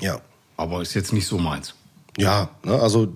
[0.00, 0.20] Ja.
[0.56, 1.74] Aber ist jetzt nicht so meins.
[2.16, 3.14] Ja, ne, also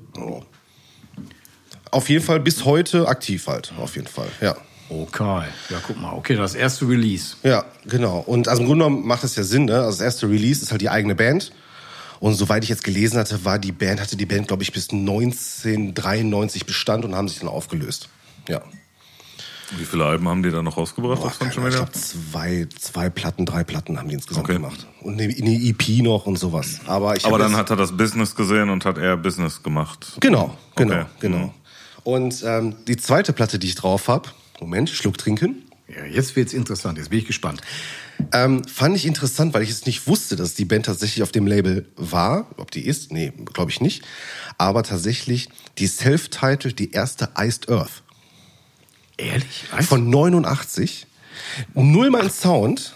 [1.90, 4.57] auf jeden Fall bis heute aktiv halt, auf jeden Fall, ja.
[4.88, 5.44] Okay.
[5.70, 6.12] Ja, guck mal.
[6.12, 7.37] Okay, das erste Release.
[7.42, 8.18] Ja, genau.
[8.20, 9.77] Und also im Grunde genommen macht das ja Sinn, ne?
[9.77, 11.53] Also das erste Release ist halt die eigene Band.
[12.20, 14.90] Und soweit ich jetzt gelesen hatte, war die Band, hatte die Band, glaube ich, bis
[14.90, 18.09] 1993 Bestand und haben sich dann aufgelöst.
[18.49, 18.62] Ja.
[19.79, 23.46] Wie viele Alben haben die da noch rausgebracht Boah, keine ich glaube, zwei, zwei Platten,
[23.46, 24.55] drei Platten haben die insgesamt Okay.
[24.55, 24.87] gemacht.
[25.00, 26.81] Und eine, eine EP noch und sowas.
[26.87, 30.12] Aber ich Aber dann hat er das Business gesehen und hat eher Business gemacht.
[30.20, 31.07] Genau, genau, Okay.
[31.20, 31.38] genau.
[31.38, 31.50] Mhm.
[32.05, 34.29] Und ähm, die zweite Platte, die ich drauf habe,
[34.61, 35.62] Moment, Schluck trinken.
[35.88, 36.98] Ja, jetzt wird's interessant.
[36.98, 37.61] Jetzt bin ich gespannt.
[38.33, 41.46] Ähm, fand ich interessant, weil ich es nicht wusste, dass die Band tatsächlich auf dem
[41.46, 42.46] Label war.
[42.59, 43.12] Ob die ist?
[43.12, 44.03] Nee, glaube ich nicht.
[44.57, 45.48] Aber tatsächlich
[45.79, 48.04] die Self-Titled, die erste Iced Earth
[49.16, 49.64] Ehrlich?
[49.83, 51.07] von 89.
[51.74, 52.94] Null mein Sound.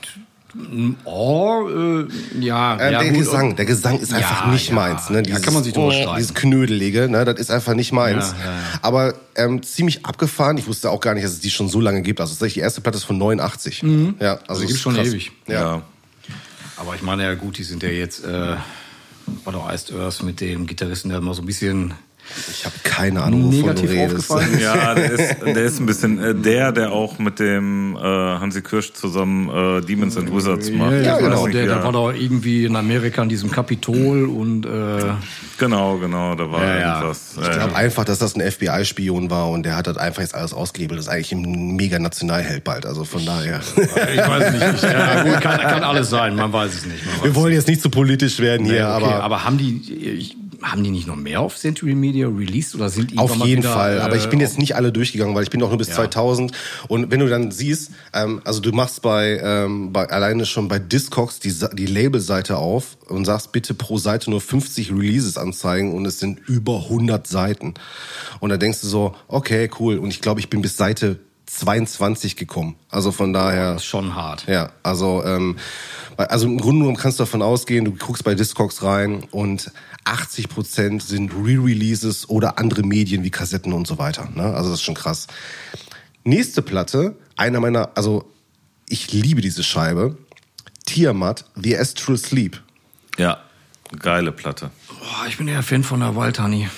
[1.04, 2.09] Oh, äh,
[2.40, 2.76] ja.
[2.76, 3.18] Äh, ja der gut.
[3.18, 4.74] Gesang, der Gesang ist einfach Ja, nicht ja.
[4.74, 5.11] meins.
[5.11, 5.22] Ne?
[5.26, 6.16] Ja, kann man sich drüber streiten.
[6.16, 7.24] Dieses Knödelige, ne?
[7.24, 8.35] das ist einfach nicht meins.
[8.38, 8.62] Ja, ja, ja.
[8.83, 10.57] Aber ähm, ziemlich abgefahren.
[10.57, 12.20] Ich wusste auch gar nicht, dass es die schon so lange gibt.
[12.20, 13.85] Also tatsächlich die erste Platte ist von 89.
[14.20, 15.07] Ja, also die ist gibt's schon krass.
[15.07, 15.33] ewig.
[15.46, 15.54] Ja.
[15.54, 15.83] Ja.
[16.76, 18.57] Aber ich meine, ja gut, die sind ja jetzt, äh,
[19.44, 21.92] war doch Iced Earth mit dem Gitarristen, der immer so ein bisschen
[22.50, 24.30] Ich habe keine Ahnung, wovon negativ du redest.
[24.30, 24.58] aufgefallen.
[24.60, 28.62] Ja, der ist, der ist ein bisschen äh, der, der auch mit dem äh, Hansi
[28.62, 30.92] Kirsch zusammen äh, Demons and Wizards macht.
[31.04, 31.46] Ja, weiß genau.
[31.46, 34.68] nicht, Der, wie der er- war doch irgendwie in Amerika in diesem Kapitol und äh,
[35.58, 36.94] Genau, genau, da war Ja, ja.
[36.96, 37.36] irgendwas.
[37.40, 40.52] Ich glaube einfach, dass das ein FBI-Spion war und der hat das einfach jetzt alles
[40.54, 40.98] ausgehebelt.
[40.98, 42.86] Das ist eigentlich ein mega Nationalheld bald.
[42.86, 43.60] Also von daher.
[43.76, 43.86] ich
[44.28, 44.64] weiß nicht.
[44.76, 47.04] Ich, ja, gut, kann, kann alles sein, man weiß es nicht.
[47.06, 49.80] Weiß Wir wollen jetzt nicht zu politisch werden Nee, hier, okay, aber, aber haben die,
[49.92, 53.62] ich, haben die nicht noch mehr auf Century Media released oder sind die auf jeden
[53.62, 54.01] wieder, Fall.
[54.01, 56.53] Aber äh, ich bin jetzt nicht alle durchgegangen, weil ich bin auch nur bis 2000.
[56.88, 60.79] Und wenn du dann siehst, ähm, also du machst bei, ähm, bei alleine schon bei
[60.79, 66.05] Discogs die, die Labelseite auf und sagst bitte pro Seite nur 50 Releases anzeigen und
[66.07, 67.75] es sind über 100 Seiten.
[68.40, 69.99] Und da denkst du so, okay, cool.
[69.99, 72.76] Und ich glaube, ich bin bis Seite 22 gekommen.
[72.90, 73.76] Also von daher.
[73.76, 74.46] ist schon hart.
[74.46, 75.56] Ja, also, ähm,
[76.16, 79.72] also im Grunde genommen kannst du davon ausgehen, du guckst bei Discogs rein und
[80.04, 84.28] 80 Prozent sind Re-Releases oder andere Medien wie Kassetten und so weiter.
[84.34, 84.42] Ne?
[84.42, 85.26] Also das ist schon krass.
[86.24, 88.30] Nächste Platte, einer meiner, also
[88.88, 90.18] ich liebe diese Scheibe.
[90.87, 92.62] Tiamat, The Astral Sleep.
[93.18, 93.38] Ja,
[93.98, 94.70] geile Platte.
[94.88, 96.68] Boah, ich bin eher Fan von der Waldhoney.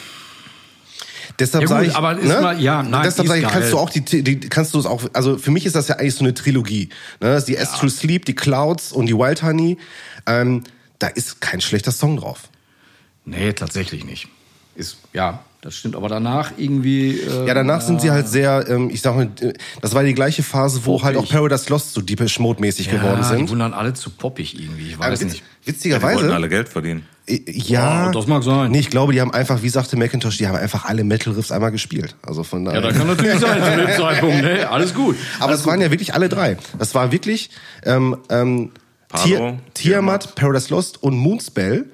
[1.38, 2.40] Deshalb Ja, sage ich, aber ist ne?
[2.40, 3.71] mal- ja, nein, deshalb sage ich, ist kannst geil.
[3.73, 6.14] du auch die, die kannst du es auch, also für mich ist das ja eigentlich
[6.14, 6.88] so eine Trilogie.
[7.21, 7.29] Ne?
[7.31, 9.79] Das ist die Astral Sleep, die Clouds und die Wild Honey.
[10.27, 10.64] Ähm,
[10.99, 12.49] da ist kein schlechter Song drauf.
[13.25, 14.29] Nee, tatsächlich nicht.
[14.75, 15.94] Ist, ja, das stimmt.
[15.96, 17.18] Aber danach irgendwie.
[17.20, 20.14] Äh, Ja, danach sind sie halt sehr, ähm, ich sag mal, äh, das war die
[20.14, 21.33] gleiche Phase, wo halt auch Poppig.
[21.37, 23.49] Paradise Lost so Deepish Mode mäßig ja, geworden Die sind.
[23.51, 24.88] wurden dann alle zu poppig irgendwie.
[24.90, 25.37] Ich weiß witz- nicht.
[25.37, 27.05] Die wollten Witzigerweise, alle Geld verdienen.
[27.27, 28.70] äh, ja, Oh, das mag sein.
[28.70, 31.53] Nee, ich glaube, die haben einfach, wie sagte Macintosh, die haben einfach alle Metal Riffs
[31.53, 32.16] einmal gespielt.
[32.23, 32.81] Also von daher.
[32.81, 34.42] Ja, das kann natürlich sein zu dem Zeitpunkt.
[34.42, 34.68] Ne?
[34.70, 35.16] Alles gut.
[35.38, 36.57] Aber es waren ja wirklich alle drei.
[36.79, 37.51] Das war wirklich
[37.85, 38.70] ähm, ähm,
[39.11, 41.85] Palo, Tier, Tiamat, Paradise Lost und Moonspell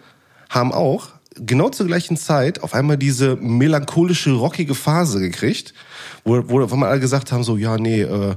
[0.49, 5.75] haben auch genau zur gleichen Zeit auf einmal diese melancholische, rockige Phase gekriegt,
[6.25, 8.35] wo, wo, wo man alle gesagt haben, so, ja, nee, äh,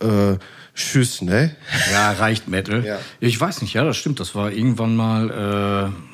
[0.00, 0.38] äh,
[0.74, 1.56] tschüss, ne?
[1.92, 2.84] Ja, reicht Metal.
[2.84, 2.98] Ja.
[3.20, 4.20] Ich weiß nicht, ja, das stimmt.
[4.20, 6.09] Das war irgendwann mal, äh,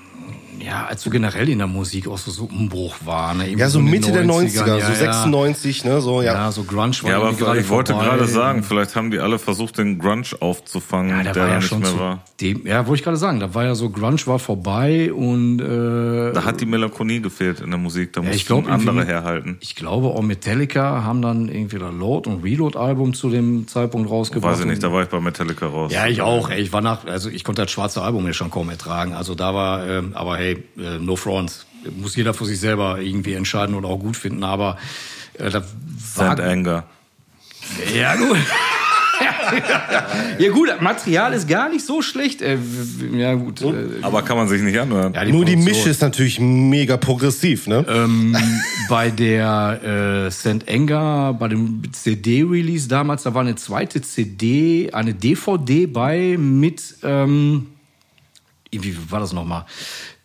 [0.64, 3.34] ja, als so generell in der Musik auch so, so Umbruch war.
[3.34, 3.48] Ne?
[3.56, 5.12] Ja, so Mitte der 90er, ja, so ja.
[5.12, 6.32] 96, ne, so, ja.
[6.34, 8.08] Ja, so Grunge war Ja, aber gerade ich wollte vorbei.
[8.08, 11.52] gerade sagen, vielleicht haben die alle versucht, den Grunge aufzufangen, Ja, der, der, war da
[11.54, 12.22] ja nicht schon mehr zu war.
[12.40, 16.32] dem, ja, wollte ich gerade sagen, da war ja so Grunge war vorbei und äh,
[16.32, 19.56] Da hat die Melancholie gefehlt in der Musik, da Ja, mussten ich glaub, andere herhalten.
[19.60, 24.10] ich glaube auch Metallica haben dann irgendwie das Load und Reload Album zu dem Zeitpunkt
[24.10, 24.52] rausgebracht.
[24.54, 25.92] Weiß ich nicht, da war ich bei Metallica raus.
[25.92, 26.50] Ja, ich auch.
[26.50, 29.12] Ey, ich war nach, also ich konnte das schwarze Album ja schon kaum ertragen.
[29.14, 31.66] Also da war, ähm, aber hey, äh, no fronts.
[31.96, 34.44] Muss jeder für sich selber irgendwie entscheiden oder auch gut finden.
[34.44, 34.76] Aber
[35.38, 35.62] äh, da
[35.98, 36.85] Sand war, Anger.
[37.94, 38.38] ja gut.
[40.38, 42.42] ja gut, das Material ist gar nicht so schlecht.
[42.42, 42.59] Äh,
[43.12, 43.62] ja gut.
[43.62, 45.14] Äh, Aber kann man sich nicht anhören.
[45.14, 45.56] ja, Nur die.
[45.56, 47.85] Mische ist natürlich mega progressiv, ne?
[47.88, 48.37] ähm,
[48.88, 50.68] bei der äh, St.
[50.68, 57.66] Anger, bei dem CD-Release damals, da war eine zweite CD, eine DVD bei mit, ähm,
[58.70, 59.64] wie war das nochmal?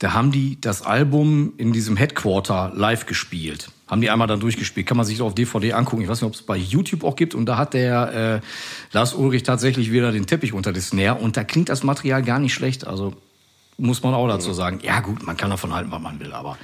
[0.01, 3.69] Da haben die das Album in diesem Headquarter live gespielt.
[3.87, 4.87] Haben die einmal dann durchgespielt.
[4.87, 6.01] Kann man sich auf DVD angucken.
[6.01, 7.35] Ich weiß nicht, ob es bei YouTube auch gibt.
[7.35, 11.19] Und da hat der äh, Lars Ulrich tatsächlich wieder den Teppich unter das Snare.
[11.19, 12.87] Und da klingt das Material gar nicht schlecht.
[12.87, 13.13] Also
[13.77, 14.79] muss man auch dazu sagen.
[14.81, 16.57] Ja gut, man kann davon halten, was man will, aber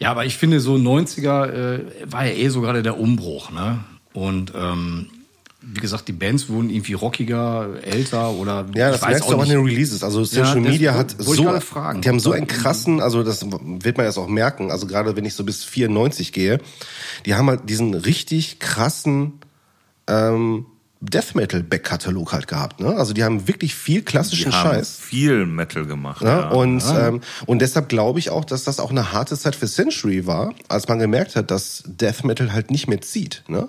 [0.00, 3.84] ja, aber ich finde so 90er äh, war ja eh so gerade der Umbruch, ne?
[4.14, 5.10] Und ähm,
[5.62, 9.48] wie gesagt, die Bands wurden irgendwie rockiger, älter oder Ja, das merkst du auch an
[9.48, 10.02] den Releases.
[10.02, 12.02] Also Social das Media hat so, fragen.
[12.02, 15.24] die haben so einen krassen, also das wird man jetzt auch merken, also gerade wenn
[15.24, 16.60] ich so bis 94 gehe,
[17.26, 19.40] die haben halt diesen richtig krassen
[20.08, 20.66] ähm,
[21.04, 22.94] Death Metal Backkatalog halt gehabt, ne?
[22.96, 24.98] Also die haben wirklich viel Die klassischen haben Scheiß.
[25.00, 26.22] viel Metal gemacht.
[26.22, 26.28] Ne?
[26.30, 26.50] Ja.
[26.50, 30.28] Und, ähm, und deshalb glaube ich auch, dass das auch eine harte Zeit für Century
[30.28, 33.42] war, als man gemerkt hat, dass Death Metal halt nicht mehr zieht.
[33.48, 33.66] Ne?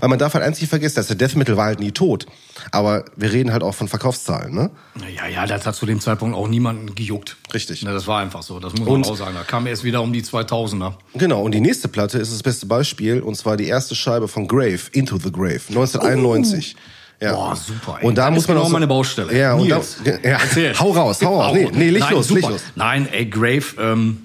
[0.00, 2.24] Weil man darf halt eins nicht vergessen, dass der Death Metal war halt nie tot.
[2.72, 4.54] Aber wir reden halt auch von Verkaufszahlen.
[4.54, 4.70] Ne?
[5.16, 7.36] Ja, ja, das hat zu dem Zeitpunkt auch niemanden gejuckt.
[7.54, 7.80] Richtig.
[7.84, 9.34] Das war einfach so, das muss Und- man auch sagen.
[9.34, 10.94] Da kam erst wieder um die 2000er.
[11.14, 14.46] Genau, und die nächste Platte ist das beste Beispiel, und zwar die erste Scheibe von
[14.48, 16.76] Grave, Into the Grave, 1991.
[17.20, 17.34] Ja.
[17.34, 18.06] Boah, super, ey.
[18.06, 19.38] Und da Das muss man genau auch so- meine Baustelle.
[19.38, 20.78] Ja, und da, ja, erzähl.
[20.78, 21.52] hau raus, hau raus.
[21.54, 22.40] Nee, nee, leg Nein, los, super.
[22.40, 22.62] leg los.
[22.76, 24.22] Nein, ey, Grave, ähm,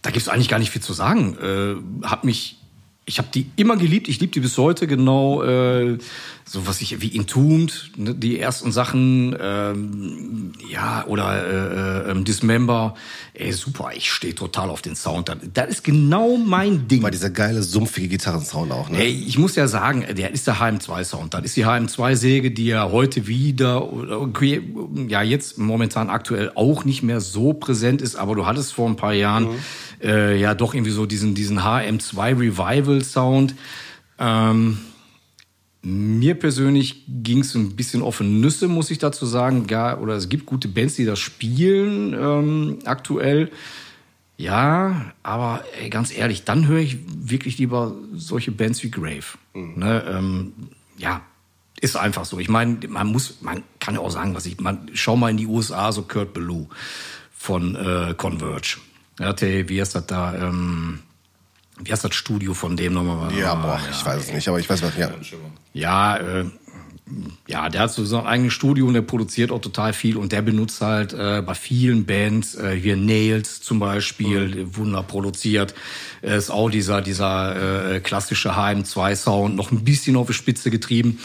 [0.00, 1.36] da gibt's eigentlich gar nicht viel zu sagen.
[2.02, 2.58] Äh, hab mich,
[3.08, 5.96] ich habe die immer geliebt, ich liebe die bis heute genau, äh,
[6.44, 12.94] so was ich wie Entombed, ne, die ersten Sachen, ähm, ja, oder äh, äh, Dismember,
[13.34, 15.28] ey, super, ich stehe total auf den Sound.
[15.28, 17.04] Das, das ist genau mein Ding.
[17.04, 18.98] War dieser geile, sumpfige Gitarrensound auch, ne?
[18.98, 21.32] Ey, ich muss ja sagen, der ist der HM2-Sound.
[21.32, 24.62] Das ist die HM2-Säge, die ja heute wieder, okay,
[25.06, 28.96] ja jetzt momentan aktuell auch nicht mehr so präsent ist, aber du hattest vor ein
[28.96, 29.50] paar Jahren
[30.02, 33.54] äh, ja doch irgendwie so diesen, diesen HM2-Revival-Sound.
[34.18, 34.78] Ähm,
[35.82, 39.66] mir persönlich ging es ein bisschen auf die Nüsse, muss ich dazu sagen.
[39.66, 43.50] Gar, oder es gibt gute Bands, die das spielen ähm, aktuell.
[44.36, 49.24] Ja, aber ey, ganz ehrlich, dann höre ich wirklich lieber solche Bands wie Grave.
[49.54, 50.52] Ne, ähm,
[50.98, 51.22] ja,
[51.80, 52.38] ist einfach so.
[52.38, 55.36] Ich meine, man muss, man kann ja auch sagen, was ich, man schau mal in
[55.36, 56.68] die USA, so Kurt Ballou
[57.32, 58.78] von äh, Converge.
[59.18, 60.34] Ja, der, wie heißt das da?
[60.34, 61.00] Ähm,
[61.78, 63.32] wie heißt das Studio von dem nochmal?
[63.34, 65.10] Ja, boah, ich weiß es nicht, aber ich weiß was, ja.
[65.74, 66.44] Ja, äh,
[67.46, 70.42] ja, der hat so sein eigenes Studio und der produziert auch total viel und der
[70.42, 74.76] benutzt halt äh, bei vielen Bands, äh, hier Nails zum Beispiel, mhm.
[74.76, 75.74] Wunder produziert,
[76.22, 81.20] äh, ist auch dieser, dieser äh, klassische HM2-Sound noch ein bisschen auf die Spitze getrieben.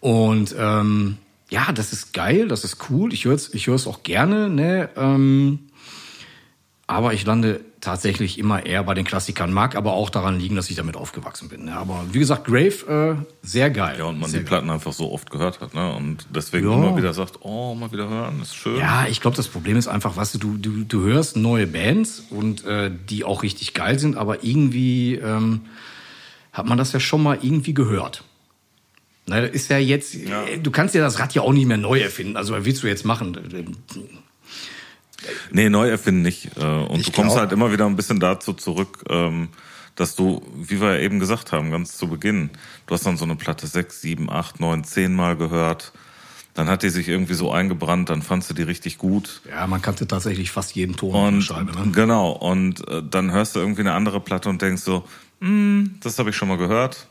[0.00, 1.16] Und ähm,
[1.48, 3.12] ja, das ist geil, das ist cool.
[3.12, 4.90] Ich höre es ich hör's auch gerne, ne?
[4.96, 5.60] Ähm,
[6.86, 9.52] aber ich lande tatsächlich immer eher bei den Klassikern.
[9.52, 11.64] Mag aber auch daran liegen, dass ich damit aufgewachsen bin.
[11.64, 11.74] Ne?
[11.74, 13.96] Aber wie gesagt, Grave, äh, sehr geil.
[13.98, 15.94] Ja, und man sehr die Platten einfach so oft gehört hat, ne?
[15.94, 16.74] Und deswegen Ja.
[16.74, 18.76] immer wieder sagt, oh, mal wieder hören, ist schön.
[18.78, 22.64] Ja, ich glaube, das Problem ist einfach, was du, du, du hörst neue Bands und
[22.64, 25.62] äh, die auch richtig geil sind, aber irgendwie ähm,
[26.52, 28.22] hat man das ja schon mal irgendwie gehört.
[29.26, 32.00] Na, ist ja jetzt, äh, du kannst ja das Rad ja auch nicht mehr neu
[32.00, 32.36] erfinden.
[32.36, 33.36] Also was willst du jetzt machen?
[35.50, 36.56] Nee, neu erfinden nicht.
[36.56, 39.48] Äh, Und Ich du kommst glaub- halt immer wieder ein bisschen dazu zurück, ähm,
[39.94, 42.50] dass du, wie wir ja eben gesagt haben, ganz zu Beginn,
[42.86, 45.92] du hast dann so eine Platte sechs, sieben, acht, neun, zehn Mal gehört.
[46.54, 49.40] Dann hat die sich irgendwie so eingebrannt, dann fandst du die richtig gut.
[49.48, 51.72] Ja, man kannte tatsächlich fast jeden Ton auf der Und Scheibe.
[51.72, 51.92] Ne?
[51.92, 55.04] genau, und äh, dann hörst du irgendwie eine andere Platte und denkst so,
[55.40, 57.06] hm, das habe ich schon mal gehört.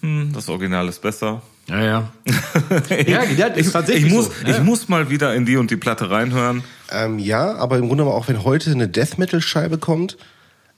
[0.00, 1.42] Hm, das Original ist besser.
[1.68, 2.12] Ja, ja.
[3.06, 4.46] ja, ja, ist Ich, tatsächlich ich, muss, so.
[4.46, 4.50] ne?
[4.50, 6.64] ich muss mal wieder in die und die Platte reinhören.
[6.90, 10.16] Ähm, ja, aber im Grunde auch wenn heute eine Death Metal Scheibe kommt,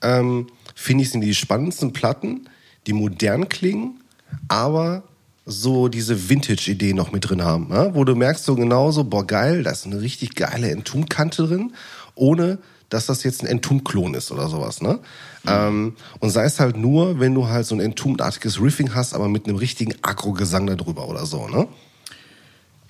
[0.03, 2.49] ähm, finde ich sind die spannendsten Platten,
[2.87, 4.01] die modern klingen,
[4.49, 5.05] aber
[5.45, 7.95] so diese Vintage-Idee noch mit drin haben, ja?
[7.95, 11.73] wo du merkst so genauso, boah geil, da ist eine richtig geile Entomb-Kante drin,
[12.15, 12.59] ohne
[12.93, 14.83] dass das jetzt ein Entomb-Klon ist oder sowas.
[14.83, 14.99] Ne?
[15.47, 19.29] Ähm, und sei es halt nur, wenn du halt so ein Entomb-artiges Riffing hast, aber
[19.29, 21.49] mit einem richtigen Agro-Gesang darüber oder so.
[21.49, 21.69] Ne?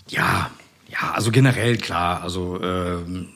[0.08, 0.50] Ja,
[0.88, 2.22] ja, also generell klar.
[2.22, 3.28] Also ähm,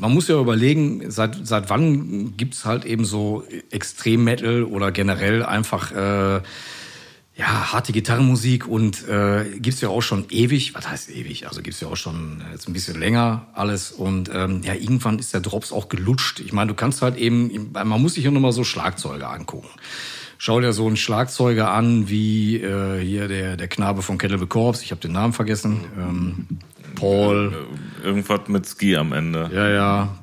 [0.00, 5.92] man muss ja überlegen, seit, seit wann gibt's halt eben so Extrem-Metal oder generell einfach
[5.92, 6.42] äh,
[7.34, 11.48] ja, harte Gitarrenmusik und äh, gibt's ja auch schon ewig, was heißt ewig?
[11.48, 15.32] Also gibt's ja auch schon jetzt ein bisschen länger alles und ähm, ja, irgendwann ist
[15.32, 16.40] der Drops auch gelutscht.
[16.40, 19.68] Ich meine, du kannst halt eben, man muss sich ja nochmal so Schlagzeuge angucken.
[20.36, 24.82] Schau dir so einen Schlagzeuger an, wie äh, hier der, der Knabe von Kettle Corps,
[24.82, 26.46] ich habe den Namen vergessen, ähm,
[26.96, 27.66] Paul,
[28.04, 29.48] Irgendwas mit Ski am Ende.
[29.54, 30.16] ja, ja,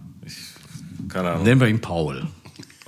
[1.08, 1.43] Keine Ahnung.
[1.43, 2.28] nennen wir ihn Paul.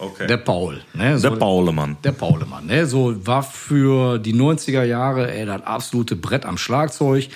[0.01, 0.25] Okay.
[0.25, 0.81] Der Paul.
[0.95, 1.19] Ne?
[1.19, 1.95] So, Der Paulemann.
[2.03, 2.87] Der Paulemann, ne?
[2.87, 7.29] So war für die 90er Jahre ey, das absolute Brett am Schlagzeug.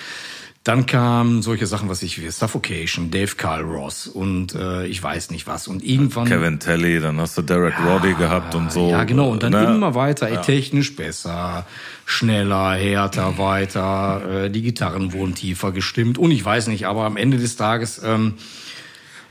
[0.64, 5.30] Dann kamen solche Sachen, was ich wie Suffocation, Dave Carl Ross und äh, ich weiß
[5.30, 5.68] nicht was.
[5.68, 6.26] Und irgendwann.
[6.26, 8.90] Kevin Telly, dann hast du Derek Roddy gehabt und so.
[8.90, 9.28] Ja, genau.
[9.30, 9.62] Und dann ne?
[9.62, 11.64] immer weiter, ey, technisch besser,
[12.04, 14.46] schneller, härter, weiter.
[14.46, 16.18] Äh, die Gitarren wurden tiefer gestimmt.
[16.18, 18.34] Und ich weiß nicht, aber am Ende des Tages, ähm,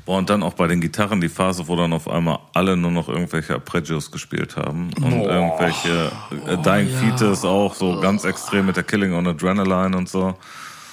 [0.06, 2.92] Boah, und dann auch bei den Gitarren die Phase, wo dann auf einmal alle nur
[2.92, 4.92] noch irgendwelche Arpeggios gespielt haben.
[5.02, 5.30] Und Boah.
[5.32, 6.12] irgendwelche
[6.48, 10.36] äh, Dying Fetus auch so ganz extrem mit der Killing on Adrenaline und so.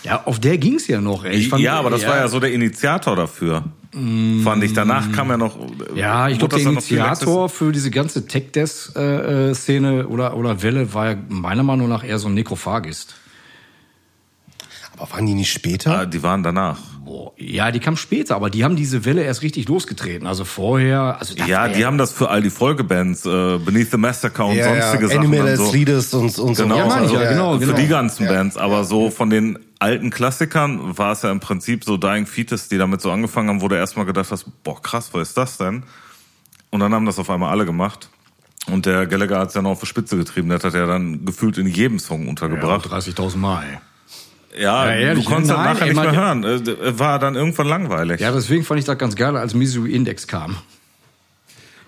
[0.03, 1.25] ja, auf der ging's ja noch.
[1.25, 1.37] Ey.
[1.37, 3.65] Ich fand- ja, aber das war ja so der Initiator dafür.
[3.93, 4.73] Fand ich.
[4.73, 5.59] Danach kam ja noch.
[5.95, 11.17] Ja, ich wurde glaube, der Initiator für diese ganze Tech-Death-Szene oder, oder Welle war ja
[11.29, 13.15] meiner Meinung nach eher so ein Nekrophagist.
[14.97, 15.99] Aber waren die nicht später?
[16.01, 16.79] Ah, die waren danach.
[17.13, 20.27] Boah, ja, die kam später, aber die haben diese Welle erst richtig losgetreten.
[20.27, 23.99] Also vorher, also das Ja, die haben das für all die Folgebands, äh, Beneath the
[23.99, 25.19] Massacre und sonstige Sachen.
[25.19, 25.73] Animal und so.
[25.75, 26.63] Leaders und, und so.
[26.63, 27.77] Genau, Ja, meine ich ja, also genau, für genau.
[27.77, 28.33] die ganzen Ja.
[28.33, 28.57] Bands.
[28.57, 32.79] Aber so von den alten Klassikern war es ja im Prinzip so Dying Fetus, die
[32.79, 35.83] damit so angefangen haben, wo du erstmal gedacht hast, boah, krass, was ist das denn?
[36.71, 38.09] Und dann haben das auf einmal alle gemacht.
[38.71, 40.49] Und der Gallagher hat es ja noch auf die Spitze getrieben.
[40.49, 42.87] Der hat ja dann gefühlt in jedem Song ja, untergebracht.
[42.87, 43.83] 30.000 Mal.
[44.59, 46.45] Ja, Ja, ehrlich, du konntest nein, das nachher ey, nicht mehr hören.
[46.45, 48.21] Äh, War dann irgendwann langweilig.
[48.21, 50.57] Ja, deswegen fand ich das ganz geil, als Misery Index kam.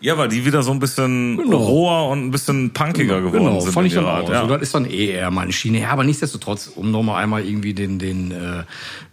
[0.01, 1.57] Ja, weil die wieder so ein bisschen Genau.
[1.57, 3.73] roher und ein bisschen punkiger geworden Genau, sind.
[3.73, 4.09] fand in ich dann auch.
[4.19, 4.47] Art, Also, ja.
[4.49, 5.81] das ist dann eh eher meine Schiene.
[5.81, 8.65] Ja, aber nichtsdestotrotz, um nochmal einmal irgendwie den, den äh,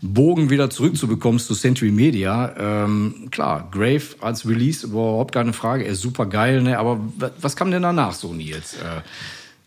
[0.01, 2.53] Bogen wieder zurückzubekommen zu Century Media.
[2.83, 6.77] Ähm, klar, Grave als Release, überhaupt keine Frage, er ist super geil, ne?
[6.77, 8.73] Aber wa- was kam denn danach so, Nils?
[8.73, 9.01] Äh,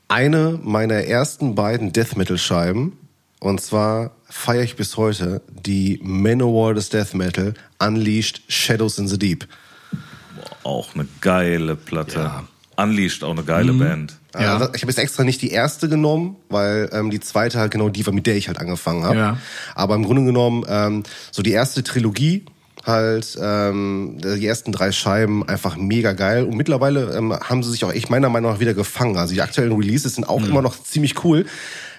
[0.09, 2.99] eine meiner ersten beiden Death Metal Scheiben.
[3.41, 9.19] Und zwar feiere ich bis heute die Manowar des Death Metal Unleashed Shadows in the
[9.19, 9.47] Deep.
[10.63, 12.21] Auch eine geile Platte.
[12.21, 12.45] Ja.
[12.77, 14.15] Unleashed, auch eine geile Band.
[14.35, 14.59] Ja.
[14.59, 14.71] Ja.
[14.75, 18.05] ich habe jetzt extra nicht die erste genommen, weil ähm, die zweite halt genau die
[18.05, 19.17] war, mit der ich halt angefangen habe.
[19.17, 19.39] Ja.
[19.75, 22.45] Aber im Grunde genommen, ähm, so die erste Trilogie,
[22.85, 26.45] halt ähm, die ersten drei Scheiben einfach mega geil.
[26.45, 29.17] Und mittlerweile ähm, haben sie sich auch echt meiner Meinung nach wieder gefangen.
[29.17, 31.47] Also die aktuellen Releases sind auch immer noch ziemlich cool.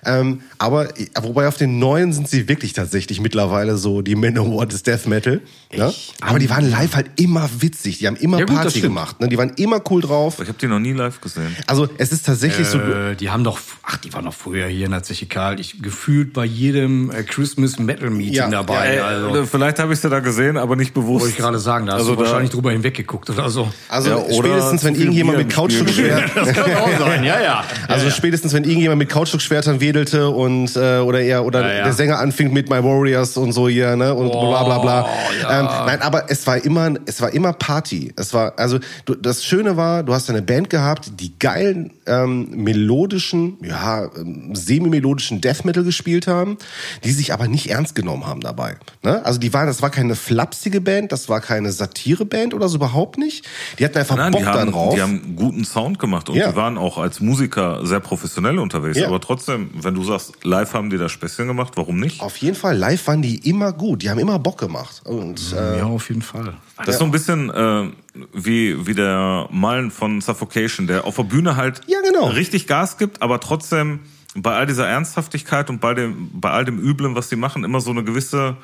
[0.06, 0.90] Ähm, aber
[1.22, 5.42] wobei auf den neuen sind sie wirklich tatsächlich mittlerweile so die Manowar des Death Metal.
[5.76, 5.94] Ne?
[6.22, 7.98] Aber die waren live halt immer witzig.
[8.00, 9.20] Die haben immer Ja, gut, Party gemacht.
[9.20, 9.28] Ne?
[9.30, 10.40] Die waren immer cool drauf.
[10.42, 11.56] Ich habe die noch nie live gesehen.
[11.68, 12.78] Also es ist tatsächlich so.
[12.80, 15.60] Äh, die haben doch, ach, die waren doch früher hier in der Zeche Karl.
[15.60, 18.96] Ich gefühlt bei jedem äh, Christmas Metal Meeting Ja, dabei.
[18.96, 21.22] ja, also, Äh, Vielleicht habe ich sie da gesehen, aber nicht bewusst.
[21.22, 23.70] wollte ich gerade sagen, da hast Also du da- wahrscheinlich drüber hinweggeguckt oder so.
[23.90, 27.24] Also Ja, oder spätestens wenn irgendjemand Bier mit im Spiel Couchstückschwert, Das kann auch sein,
[27.24, 27.64] ja, ja.
[27.88, 31.84] also spätestens wenn irgendjemand mit Couchstückschwertern wedelte und äh, oder er oder Ja, ja.
[31.86, 35.10] der Sänger anfing mit My Warriors und so hier ne und bla bla bla.
[35.42, 35.60] ja.
[35.60, 38.14] Ähm, nein, aber es war immer es war immer Party.
[38.18, 42.50] Es war also du, das Schöne war, du hast eine Band gehabt, die geilen ähm,
[42.52, 46.58] melodischen, ja ähm, semi-melodischen Death Metal gespielt haben,
[47.04, 48.76] die sich aber nicht ernst genommen haben dabei.
[49.04, 49.26] Ne?
[49.26, 53.18] Also die waren, das war keine flapsige Band, das war keine Satireband oder so überhaupt
[53.18, 53.46] nicht.
[53.80, 54.96] Die hatten einfach Nein, Bock die haben, drauf.
[54.96, 59.02] die haben guten Sound gemacht und die waren auch als Musiker sehr professionell unterwegs.
[59.06, 62.22] Aber trotzdem, wenn du sagst, live haben die da Späßchen gemacht, warum nicht?
[62.22, 64.02] Auf jeden Fall, live waren die immer gut.
[64.04, 65.02] Die haben immer Bock gemacht.
[65.06, 66.54] Und äh, Ja, auf jeden Fall.
[66.78, 67.90] Das ist so ein bisschen äh,
[68.34, 72.28] wie, wie der Malen von Suffocation, der auf der Bühne halt Ja, genau.
[72.28, 74.00] richtig Gas gibt, aber trotzdem
[74.36, 77.80] bei all dieser Ernsthaftigkeit und bei dem, bei all dem Üblen, was sie machen, immer
[77.82, 78.58] so eine gewisse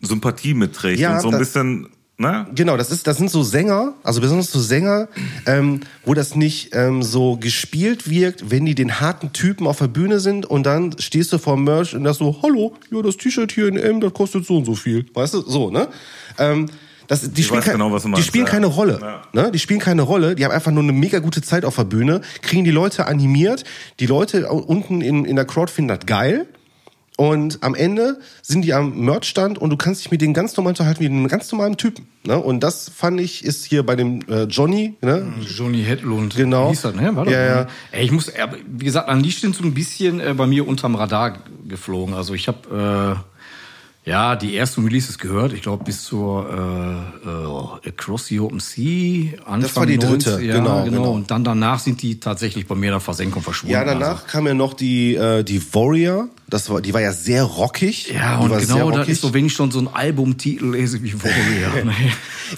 [0.00, 1.88] Sympathie mitträgt Ja, und so ein das- bisschen,
[2.20, 2.46] ne?
[2.54, 5.08] genau, das ist, das sind so Sänger, also besonders so Sänger,
[5.46, 9.88] ähm, wo das nicht ähm, so gespielt wirkt, wenn die den harten Typen auf der
[9.88, 13.16] Bühne sind und dann stehst du vor dem Merch und das so, hallo, ja, das
[13.16, 15.06] T-Shirt hier in M, das kostet so und so viel.
[15.14, 15.88] Weißt du, so, ne?
[16.38, 16.68] Ähm,
[17.10, 18.50] das, die spielen, kein, genau, was du die meinst, spielen ja.
[18.52, 19.00] keine Rolle.
[19.02, 19.22] Ja.
[19.32, 19.50] Ne?
[19.50, 22.20] Die spielen keine Rolle, die haben einfach nur eine mega gute Zeit auf der Bühne,
[22.40, 23.64] kriegen die Leute animiert,
[23.98, 26.46] die Leute unten in, in der Crowd finden das geil.
[27.20, 30.70] Und am Ende sind die am Merchstand und du kannst dich mit denen ganz normal
[30.70, 32.06] unterhalten wie mit einem ganz normalen Typen.
[32.24, 32.38] Ne?
[32.38, 35.30] Und das fand ich ist hier bei dem äh, Johnny, ne?
[35.46, 36.34] Johnny Hedlund.
[36.34, 36.70] Genau.
[36.70, 37.14] Hieß er, ne?
[37.14, 37.66] War das, Ja, ja.
[37.92, 40.66] Ey, ich muss, äh, wie gesagt, an die sind so ein bisschen äh, bei mir
[40.66, 42.14] unterm Radar geflogen.
[42.14, 43.20] Also ich habe
[44.06, 45.52] äh, ja die ersten Releases gehört.
[45.52, 49.34] Ich glaube bis zur äh, äh, Across the Open Sea.
[49.40, 51.12] Anfang Das war die dritte, 90, ja, genau, genau, genau.
[51.12, 53.74] Und dann danach sind die tatsächlich bei mir in der Versenkung verschwunden.
[53.74, 56.30] Ja, danach kam ja noch die äh, die Warrior.
[56.50, 58.12] Das war, die war ja sehr rockig.
[58.12, 59.08] Ja, und genau das rockig.
[59.12, 61.84] ist so, wenn ich schon so einen Albumtitel lese wie Warrior.
[61.84, 61.94] ne?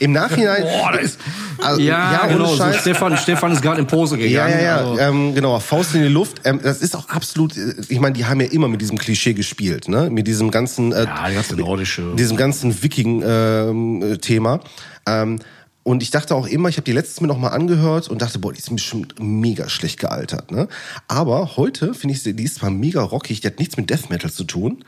[0.01, 0.63] Im Nachhinein.
[0.63, 1.21] Boah, das ist.
[1.59, 2.47] Also, ja, ja, genau.
[2.57, 2.73] So.
[2.73, 4.55] Stefan, Stefan ist gerade in Pose Ja, gegangen.
[4.59, 6.41] ja, ja, Also, ähm, genau, Faust in die Luft.
[6.45, 9.35] Ähm, das ist auch absolut, äh, ich meine, die haben ja immer mit diesem Klischee
[9.35, 10.09] gespielt, ne?
[10.11, 12.15] Mit diesem ganzen, äh, ja, die ganze nordische.
[12.17, 14.61] diesem ganzen Viking-Thema.
[15.07, 15.39] Ähm,
[15.85, 18.59] und ich dachte auch immer, ich habe die letztes mal angehört und dachte, boah, die
[18.61, 20.51] ist bestimmt mega schlecht gealtert.
[20.51, 20.69] Ne?
[21.09, 24.09] Aber heute finde ich, sie- die ist zwar mega rockig, die hat nichts mit Death
[24.11, 24.85] Metal zu tun,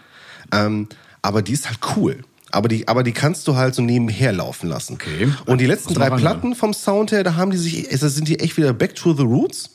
[0.52, 0.88] ähm,
[1.22, 2.22] aber die ist halt cool.
[2.52, 4.92] Aber die, aber die kannst du halt so nebenher laufen lassen.
[4.94, 5.28] Okay.
[5.46, 6.10] Und die letzten drei.
[6.10, 9.12] Platten vom Sound her, da haben die sich, also sind die echt wieder back to
[9.12, 9.70] the roots.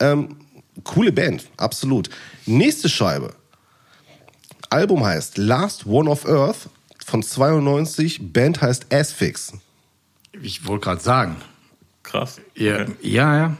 [0.00, 0.36] Ähm,
[0.82, 2.10] coole Band, absolut.
[2.46, 3.34] Nächste Scheibe.
[4.70, 6.68] Album heißt Last One of Earth
[7.06, 8.32] von 92.
[8.32, 9.52] Band heißt Asphyx.
[10.42, 11.36] Ich wollte gerade sagen.
[12.02, 12.40] Krass.
[12.54, 12.92] Ja, Okay.
[13.02, 13.56] ja, ja.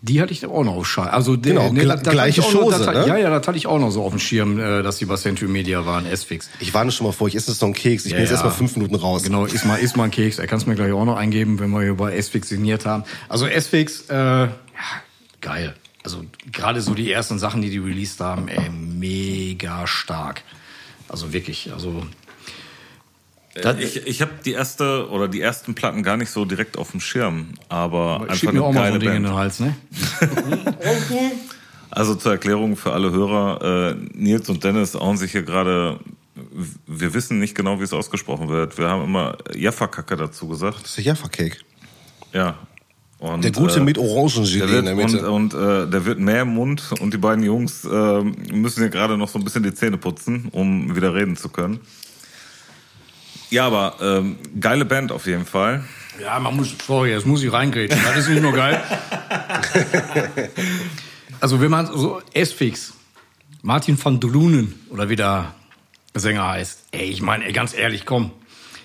[0.00, 1.08] Die hatte ich auch noch auf Schal.
[1.08, 3.06] Also der, Genau, ne, gle- das- das gleiche hatte ich auch noch- Chose, das, ne?
[3.08, 5.16] Ja, ja, das hatte ich auch noch so auf dem Schirm, äh, dass die bei
[5.16, 6.48] Century Media waren, S-Fix.
[6.60, 8.04] Ich warne schon mal vor, ich esse jetzt noch einen Keks.
[8.06, 8.36] Ich Ja, bin jetzt ja.
[8.36, 9.24] erstmal fünf Minuten raus.
[9.24, 10.38] Genau, iss mal, iss mal einen Keks.
[10.38, 13.02] Er kann es mir gleich auch noch eingeben, wenn wir hier bei S-Fix signiert haben.
[13.28, 14.48] Also S-Fix, äh, ja,
[15.40, 15.74] geil.
[16.04, 20.42] Also gerade so die ersten Sachen, die die released haben, ey, mega stark.
[21.08, 22.06] Also wirklich, also
[23.80, 27.00] ich ich habe die erste oder die ersten Platten gar nicht so direkt auf dem
[27.00, 29.26] Schirm, aber einfach schieb mir auch eine mal so geile ein Ding in Band.
[29.26, 29.76] den Hals, ne?
[31.90, 35.98] Also zur Erklärung für alle Hörer, äh, Nils und Dennis hauen sich hier gerade,
[36.86, 38.76] wir wissen nicht genau, wie es ausgesprochen wird.
[38.78, 40.82] Wir haben immer Jaffa-Kacke dazu gesagt.
[40.82, 41.56] Das ist der Jaffa-Cake.
[42.32, 42.58] Ja.
[43.18, 45.28] Und, Der gute äh, mit Orangengelee in der Mitte.
[45.28, 48.90] und, und äh, der wird mehr im Mund und die beiden Jungs äh, müssen hier
[48.90, 51.80] gerade noch so ein bisschen die Zähne putzen, um wieder reden zu können.
[53.50, 55.84] Ja, aber ähm, geile Band auf jeden Fall.
[56.20, 58.00] Ja, man muss, sorry, jetzt muss ich reingrätschen.
[58.04, 58.82] Das ist nicht nur geil.
[61.40, 62.94] also, wenn man so S-Fix,
[63.62, 65.54] Martin van Drunen oder wie der
[66.14, 68.32] Sänger heißt, ey, ich meine, ey, ganz ehrlich, komm,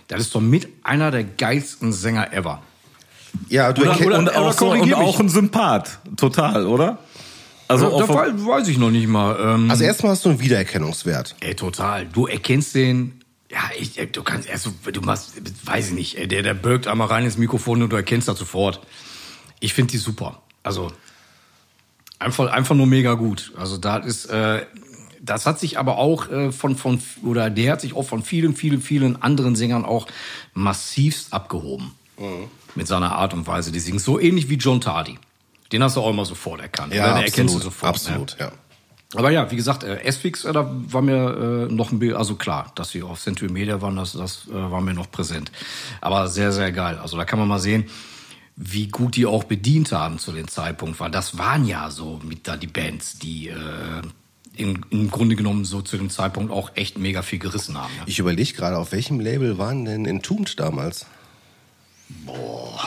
[0.07, 2.61] das ist doch mit einer der geilsten Sänger ever.
[3.49, 5.99] Ja, du Oder- erkennst, oder- und auch, so, und auch ein Sympath.
[6.17, 6.99] Total, oder?
[7.67, 9.37] Also Also, auch da weiß, weiß ich noch nicht mal.
[9.39, 11.35] Ähm, also erstmal hast du einen Wiedererkennungswert.
[11.39, 12.05] ey, total.
[12.05, 13.22] Du erkennst den.
[13.53, 15.33] Ja, ich, ey, du kannst erst, du machst,
[15.65, 18.39] weiß ich nicht, ey, der, der birgt einmal rein ins Mikrofon und du erkennst das
[18.39, 18.81] sofort.
[19.59, 20.41] Ich finde die super.
[20.63, 20.91] Also
[22.17, 23.53] einfach, einfach nur mega gut.
[23.55, 24.65] Also da ist, äh,
[25.21, 28.55] das hat sich aber auch äh, von, von, oder der hat sich auch von vielen,
[28.55, 30.07] vielen, vielen anderen Sängern auch
[30.53, 31.91] massivst abgehoben.
[32.75, 33.71] Mit seiner Art und Weise.
[33.71, 35.19] Die singen so ähnlich wie John Tardy.
[35.71, 36.93] Den hast du auch immer sofort erkannt.
[36.93, 37.13] oder?
[37.15, 37.89] Den erkennst du sofort.
[37.89, 38.51] Absolut, ja.
[39.15, 42.35] Aber ja, wie gesagt, äh, S-Fix, äh, da war mir äh, noch ein Bild, also
[42.35, 45.51] klar, dass sie auf Century Media waren, das, das äh, war mir noch präsent.
[46.01, 46.97] Aber sehr, sehr geil.
[46.97, 47.85] Also da kann man mal sehen,
[48.55, 52.47] wie gut die auch bedient haben zu dem Zeitpunkt, weil das waren ja so mit
[52.47, 54.01] da die Bands, die äh,
[54.55, 57.91] im, im Grunde genommen so zu dem Zeitpunkt auch echt mega viel gerissen haben.
[57.97, 58.03] Ja.
[58.05, 61.07] Ich überlege gerade, auf welchem Label waren denn Entombed damals?
[62.25, 62.79] Boah.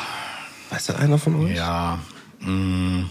[0.71, 1.57] Weiß das einer von euch?
[1.57, 1.99] Ja,
[2.41, 3.09] mh,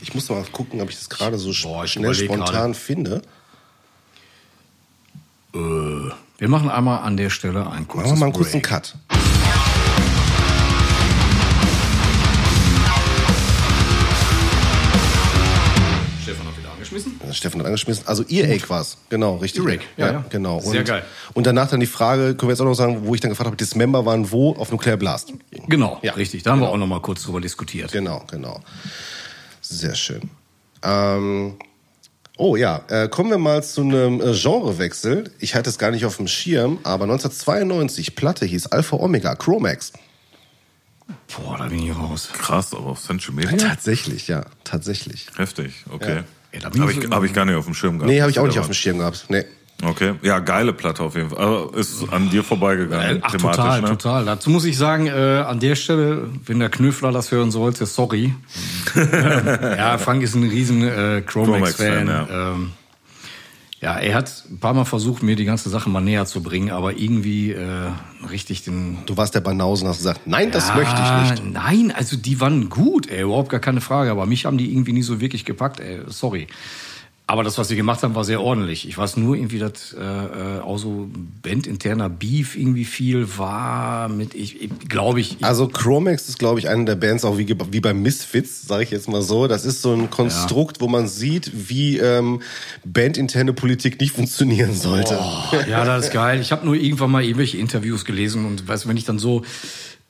[0.00, 2.74] Ich muss mal gucken, ob ich das gerade so Boah, schnell spontan gerade.
[2.74, 3.22] finde.
[5.52, 8.60] wir machen einmal an der Stelle ein kurzes Machen wir mal einen kurzen.
[8.62, 8.96] Cut.
[16.22, 17.20] Stefan hat wieder angeschmissen.
[17.32, 18.06] Stefan hat angeschmissen.
[18.06, 18.96] Also Earache war's.
[19.10, 19.62] Genau, richtig.
[19.64, 20.24] Earache, ja, ja.
[20.30, 20.60] Genau.
[20.60, 21.04] Sehr und, geil.
[21.34, 23.46] Und danach dann die Frage, können wir jetzt auch noch sagen, wo ich dann gefragt
[23.46, 24.54] habe, Dismember waren wo?
[24.54, 25.32] Auf Nuclear Blast.
[25.68, 26.42] Genau, Ja, richtig.
[26.42, 27.92] Da haben wir auch noch mal kurz drüber diskutiert.
[27.92, 28.60] Genau, genau.
[29.66, 30.28] Sehr schön.
[30.82, 31.54] Ähm,
[32.36, 35.30] oh ja, äh, kommen wir mal zu einem äh, Genrewechsel.
[35.38, 39.92] Ich hatte es gar nicht auf dem Schirm, aber 1992, Platte hieß Alpha Omega, Chromax.
[41.34, 42.28] Boah, da bin ich raus.
[42.32, 43.56] Krass, aber auf Century Media?
[43.56, 45.28] Tatsächlich, ja, tatsächlich.
[45.36, 46.22] Heftig, okay.
[46.52, 48.10] Ja, Habe ich hab ich gar nicht auf dem Schirm gehabt.
[48.10, 48.74] Nee, habe ich auch nicht auf dem.
[48.74, 49.26] Schirm gehabt.
[49.28, 49.44] Nee.
[49.82, 51.38] Okay, ja, geile Platte auf jeden Fall.
[51.38, 53.88] Aber ist an dir vorbeigegangen, Ach, thematisch, total, ne?
[53.88, 54.24] total.
[54.24, 58.34] Dazu muss ich sagen, äh, an der Stelle, wenn der Knöfler das hören sollte, sorry.
[58.94, 62.06] ja, Frank ist ein riesen äh, Chromax-Fan.
[62.06, 62.28] Ja.
[62.30, 62.72] Ähm,
[63.84, 66.70] ja, er hat ein paar Mal versucht, mir die ganze Sache mal näher zu bringen,
[66.70, 67.90] aber irgendwie äh,
[68.30, 68.96] richtig den...
[69.04, 71.52] Du warst der Banausen und hast gesagt, nein, das Ja, möchte ich nicht.
[71.52, 74.10] Nein, also die waren gut, ey, überhaupt gar keine Frage.
[74.10, 76.46] Aber mich haben die irgendwie nie so wirklich gepackt, ey, sorry.
[77.26, 78.86] Aber das, was sie gemacht haben, war sehr ordentlich.
[78.86, 81.08] Ich weiß nur irgendwie, dass äh, äh, auch so
[81.40, 86.58] bandinterner Beef irgendwie viel war mit, ich, ich glaube ich, ich Also Chromax ist, glaube
[86.58, 89.46] ich, eine der Bands, auch wie, wie bei Misfits, sage ich jetzt mal so.
[89.46, 92.42] Das ist so ein Konstrukt, wo man sieht, wie ähm,
[92.84, 95.18] bandinterne Politik nicht funktionieren sollte.
[95.18, 96.42] Oh, ja, das ist geil.
[96.42, 99.44] Ich habe nur irgendwann mal irgendwelche Interviews gelesen und weißt du, wenn ich dann so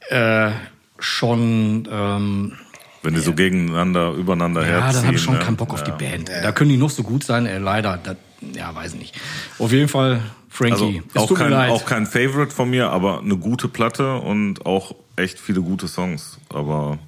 [0.08, 0.50] äh,
[0.98, 2.52] schon ähm,
[3.04, 4.94] Wenn die so gegeneinander, übereinander ja, herziehen.
[4.94, 5.40] dann habe ich schon ne?
[5.40, 5.94] keinen Bock auf ja.
[5.94, 6.30] die Band.
[6.30, 7.98] Da können die noch so gut sein, äh, leider.
[8.02, 8.16] Das,
[8.54, 9.14] ja, weiß ich nicht.
[9.58, 11.02] Auf jeden Fall, Frankie.
[11.14, 15.38] Also auch kein, auch kein Favorite von mir, aber eine gute Platte und auch echt
[15.38, 16.38] viele gute Songs.
[16.48, 16.98] Aber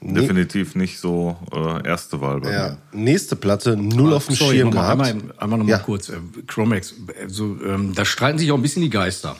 [0.00, 2.68] definitiv nicht so äh, erste Wahl bei Ja.
[2.68, 2.78] mir.
[2.92, 5.02] Nächste Platte, null auf dem Sorry, Schirm noch gehabt.
[5.02, 5.78] einmal, einmal noch mal Ja.
[5.78, 6.08] kurz.
[6.10, 9.36] Äh, Chromax, also, ähm, da streiten sich auch ein bisschen die Geister.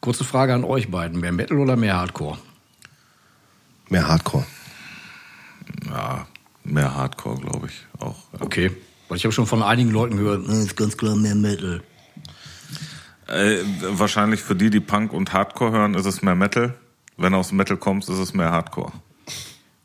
[0.00, 1.20] Kurze Frage an euch beiden.
[1.20, 2.38] Mehr Metal oder mehr Hardcore?
[3.88, 4.46] Mehr Hardcore.
[5.86, 6.26] Ja,
[6.64, 8.16] mehr Hardcore, glaube ich auch.
[8.32, 8.40] Ja.
[8.40, 8.70] Okay.
[9.08, 11.82] Weil ich habe schon von einigen Leuten gehört, "Nee, ist ganz klar mehr Metal.
[13.26, 16.74] Äh, wahrscheinlich für die, die Punk und Hardcore hören, ist es mehr Metal.
[17.16, 18.92] Wenn du aus Metal kommst, ist es mehr Hardcore.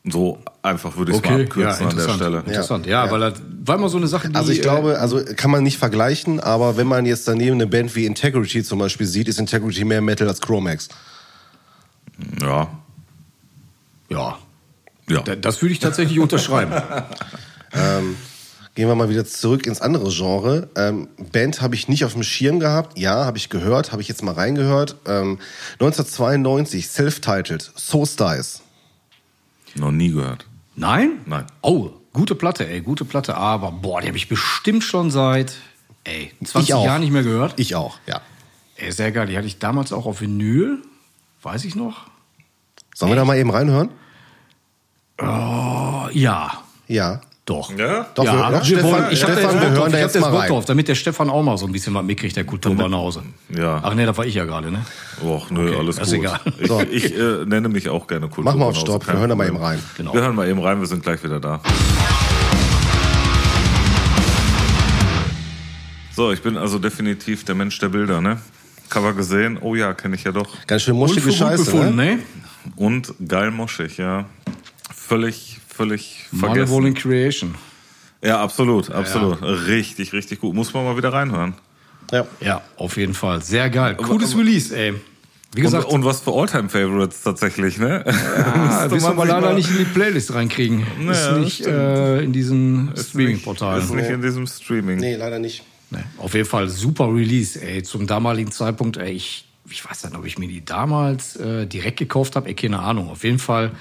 [0.05, 2.15] So einfach würde ich es mal Okay, ja, abkürzen an der interessant.
[2.15, 2.37] Stelle.
[2.39, 4.35] Interessant, ja, weil das war immer so eine Sache, die...
[4.35, 7.67] Also ich äh, glaube, also kann man nicht vergleichen, aber wenn man jetzt daneben eine
[7.67, 10.89] Band wie Integrity zum Beispiel sieht, ist Integrity mehr Metal als Chromax.
[12.41, 12.67] Ja.
[14.09, 14.37] Ja,
[15.13, 15.21] Ja.
[15.21, 16.73] da- das würde ich tatsächlich unterschreiben.
[18.75, 20.67] Gehen wir mal wieder zurück ins andere Genre.
[20.75, 22.97] Ähm, Band habe ich nicht auf dem Schirm gehabt.
[22.97, 24.95] Ja, habe ich gehört, habe ich jetzt mal reingehört.
[25.05, 25.37] Ähm,
[25.73, 28.61] 1992, self-titled, So Styles.
[29.75, 30.47] Noch nie gehört.
[30.75, 31.19] Nein?
[31.27, 31.45] Nein.
[31.61, 35.53] Oh, gute Platte, ey, gute Platte, aber boah, die habe ich bestimmt schon seit,
[36.03, 36.85] ey, 20 Ich auch.
[36.85, 37.53] Jahren nicht mehr gehört.
[37.57, 38.21] Ich auch, ja.
[38.77, 40.79] Ey, sehr geil, die hatte ich damals auch auf Vinyl,
[41.43, 42.07] weiß ich noch.
[42.95, 43.89] Sollen wir da mal eben reinhören?
[45.21, 46.51] Oh, ja,
[46.87, 47.21] Ja.
[47.45, 47.71] doch.
[47.77, 48.07] Ja?
[48.15, 50.15] Doch, ja, wir, ja, wir Stefan, wollen, ich habe da jetzt Bock da hab jetzt
[50.15, 50.49] da mal jetzt Bock rein.
[50.49, 53.21] drauf, damit der Stefan auch mal so ein bisschen was mitkriegt, der Kulturbanause.
[53.49, 53.79] Ja.
[53.83, 54.83] Ach nee, das war ich ja gerade, ne?
[55.23, 56.19] Och, nö, Okay, alles ist gut.
[56.19, 56.39] egal.
[56.59, 56.81] Ich, So.
[56.81, 58.45] ich äh, nenne mich auch gerne Kultur.
[58.45, 59.79] Mach mal auf Stopp, wir hören da mal eben rein.
[59.97, 60.13] Genau.
[60.13, 61.59] Wir hören mal eben rein, wir sind gleich wieder da.
[66.15, 68.39] So, ich bin also definitiv der Mensch der Bilder, ne?
[68.89, 70.47] Cover gesehen, oh ja, kenne ich ja doch.
[70.67, 72.15] Ganz schön gut Scheiße, befunden, ne?
[72.15, 72.19] ne?
[72.75, 74.25] Und geil moschig, ja.
[74.95, 76.93] Völlig, völlig vergessen.
[76.93, 77.55] Creation.
[78.21, 79.41] Ja, absolut, absolut.
[79.41, 80.53] Richtig, richtig gut.
[80.55, 81.55] Muss man mal wieder reinhören.
[82.11, 82.25] Ja.
[82.39, 83.41] Ja, auf jeden Fall.
[83.41, 83.95] Sehr geil.
[83.95, 84.93] Cooles Release, ey.
[85.55, 88.03] Wie Und, gesagt, und was für Alltime-Favorites tatsächlich, ne?
[88.05, 90.85] Müsste wirst du man aber sich leider mal- nicht in die Playlist reinkriegen.
[91.05, 93.95] Ja, ist nicht äh, in diesen Ist Streaming-Portalen.
[93.95, 94.97] nicht in diesem Streaming.
[94.99, 95.63] Nee, leider nicht.
[95.91, 95.99] Nee.
[96.17, 97.83] Auf jeden Fall super Release, ey.
[97.83, 101.99] Zum damaligen Zeitpunkt, ey, ich, ich weiß nicht, ob ich mir die damals äh, direkt
[101.99, 103.09] gekauft habe, ey, keine Ahnung.
[103.11, 103.71] Auf jeden Fall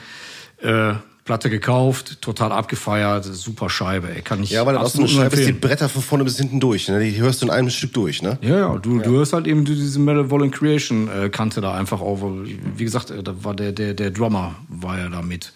[0.62, 0.94] äh,
[1.24, 4.22] Platte gekauft, total abgefeiert, super Scheibe, ey.
[4.22, 5.52] Kann ich Ja, weil das auch so eine Scheibe ist, die.
[5.52, 6.88] Bretter von vorne bis hinten durch.
[6.88, 6.98] Ne?
[6.98, 8.38] Die hörst du in einem Stück durch, ne?
[8.40, 12.22] Ja, ja, du, du hörst halt eben diese Malevolent Creation äh, Kante da einfach auf.
[12.24, 15.52] Wie gesagt, äh, da war der, der, der Drummer war ja da mit.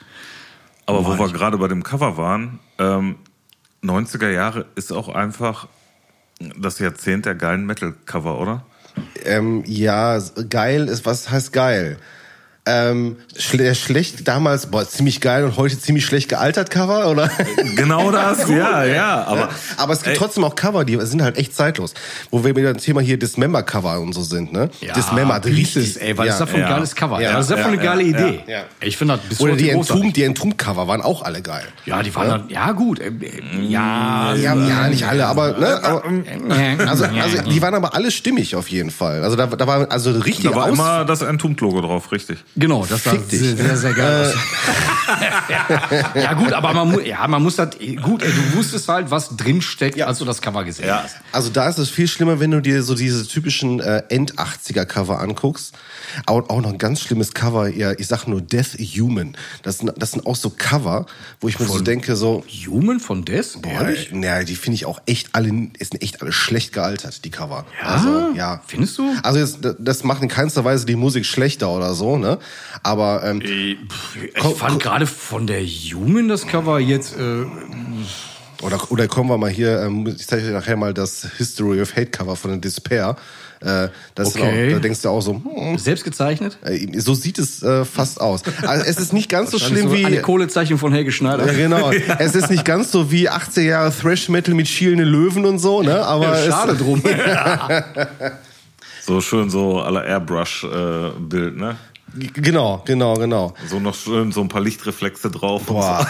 [0.86, 3.16] Aber wo wir gerade bei dem Cover waren, ähm,
[3.82, 5.66] 90er Jahre ist auch einfach
[6.38, 8.64] das Jahrzehnt der geilen Metal-Cover, oder?
[9.24, 11.98] Ähm, ja, geil ist, was heißt geil?
[12.68, 17.30] Ähm, schle schlecht damals, boah, ziemlich geil und heute ziemlich schlecht gealtert Cover, oder?
[17.76, 19.24] Genau das, ja, ja.
[19.24, 20.18] Aber, Aber es gibt Ey.
[20.18, 21.94] trotzdem auch Cover, die sind halt echt zeitlos.
[22.32, 24.68] Wo wir wieder ein Thema hier Dismember-Cover und so sind, ne?
[24.96, 26.02] Dismember, Pieces, richtig.
[26.02, 26.32] ey, weil ja.
[26.32, 26.74] das ist davon ein Ja.
[26.74, 27.20] geiles Cover.
[27.20, 28.40] Ja, Ja, das ist ja, eine geile ja, Idee.
[28.48, 28.60] ja.
[28.80, 29.94] Ich finde das bis Oder die großartig.
[29.96, 31.64] Entomb, die Entomb-Cover waren auch alle geil.
[31.84, 33.12] Ja, die waren dann, ja gut, äh,
[33.60, 35.84] ja, Ja, ja, nicht alle, aber, ne?
[35.84, 36.02] Aber,
[36.88, 39.22] also, also, die waren aber alle stimmig auf jeden Fall.
[39.22, 42.38] Also da, da war also richtig da war immer das Entombed-Logo drauf, richtig.
[42.56, 43.40] Genau, das sah Fick dich.
[43.40, 44.34] sehr, sehr, sehr geil aus.
[46.14, 47.70] ja gut, aber man, mu ja, man muss das,
[48.02, 51.02] gut, ey, du wusstest halt, was drin steckt, als du das Cover gesehen Ja.
[51.04, 51.16] hast.
[51.32, 55.74] Also da ist es viel schlimmer, wenn du dir so diese typischen äh, End-80er-Cover anguckst.
[56.26, 59.36] Auch, auch noch ein ganz schlimmes Cover, ja, ich sag nur Death Human.
[59.62, 61.06] Das sind, das sind auch so Cover,
[61.40, 63.58] wo ich mir so denke, so, Human von Des?
[63.60, 64.10] boah, Ehrlich?
[64.12, 67.66] naja, die finde ich auch echt alle, ist echt alle schlecht gealtert, die Cover.
[67.84, 68.62] Also, ja.
[68.66, 69.12] Findest du?
[69.22, 72.38] Also jetzt, das macht in keinster Weise die Musik schlechter oder so, ne?
[72.82, 77.44] Aber ähm, Ich Ko- fand gerade von der Human das Cover jetzt, äh,
[78.62, 81.92] Oder, oder kommen wir mal hier, ähm, ich zeige dir nachher mal das History of
[81.96, 83.16] Hate Cover von den Despair.
[83.60, 84.68] Äh, das ist Okay.
[84.68, 86.58] auch, da denkst du auch so, hm, selbst gezeichnet.
[86.62, 88.42] äh, so sieht es äh, fast aus.
[88.66, 90.04] Also es ist nicht ganz so schlimm so wie.
[90.04, 91.46] eine Kohlezeichnung von Helge Schneider.
[91.46, 91.90] Ja, genau.
[92.18, 95.82] Es ist nicht ganz so wie 80er Jahre Thrash Metal mit schielenden Löwen und so,
[95.82, 96.04] ne?
[96.04, 97.02] Aber es, Schade drum.
[99.02, 101.76] So schön so aller Airbrush-Bild, ne?
[102.32, 103.54] Genau, genau, genau.
[103.68, 105.68] So noch schön so ein paar Lichtreflexe drauf.
[105.68, 106.06] und Boah.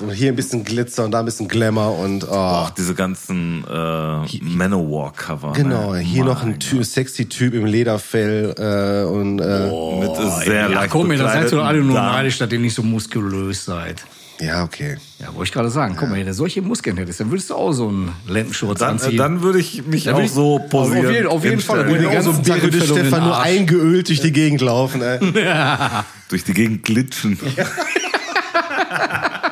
[0.00, 2.32] Und hier ein bisschen Glitzer und da ein bisschen Glamour und oh.
[2.32, 5.52] Auch diese ganzen äh, Manowar-Cover.
[5.52, 6.00] Genau, ne?
[6.00, 10.00] hier noch ein Mein Ty sexy Typ im Lederfell äh, und äh, Gott.
[10.00, 12.58] Mit sehr ja, leicht komm, ihr, da seid ihr doch alle nur neidisch, dass ihr
[12.58, 14.04] nicht so muskulös seid.
[14.40, 14.96] Ja, okay.
[15.18, 15.96] Ja, wollte ich gerade sagen.
[15.98, 18.90] Guck mal, wenn du solche Muskeln hättest, dann würdest du auch so einen Lendenschurz Dann,
[18.92, 19.16] anziehen.
[19.16, 21.10] dann würde ich mich Dann auch ich- so auf posieren.
[21.12, 21.86] jeden- auf jeden Fall.
[21.86, 22.12] hinstellen.
[22.12, 25.00] Den ganzen Tag würde Stefan nur eingeölt durch die Gegend laufen.
[25.02, 25.18] Ey.
[26.28, 27.38] Durch die Gegend glitschen.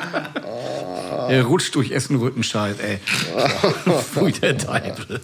[1.29, 2.97] Er rutscht durch Essen Rüttenscheid, ey.
[4.13, 5.19] Pfui der Teufel.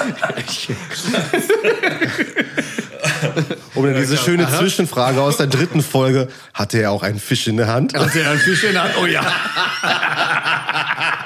[3.74, 6.28] Oder diese schöne Zwischenfrage aus der dritten Folge.
[6.54, 7.94] Hatte er auch einen Fisch in der Hand?
[7.94, 8.94] Hat er einen Fisch in der Hand?
[9.00, 9.20] Oh ja.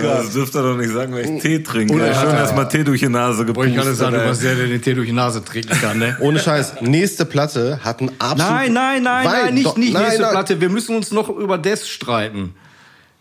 [0.00, 1.94] Das dürfte er doch nicht sagen, wenn ich Tee trinke.
[1.94, 3.56] Oder- Schön erstmal Tee durch die Nase gepustet.
[3.56, 5.98] Wollte ich gerade sagen, du warst der, der den Tee durch die Nase trinken kann,
[5.98, 6.16] ne?
[6.20, 6.80] Ohne Scheiß.
[6.80, 8.52] Nächste Platte hat einen absolut...
[8.52, 10.30] Nein, nein, nein, Weil- nein, nicht, doch, nicht nein, nächste nein.
[10.32, 10.60] Platte.
[10.60, 12.54] Wir müssen uns noch über Des streiten.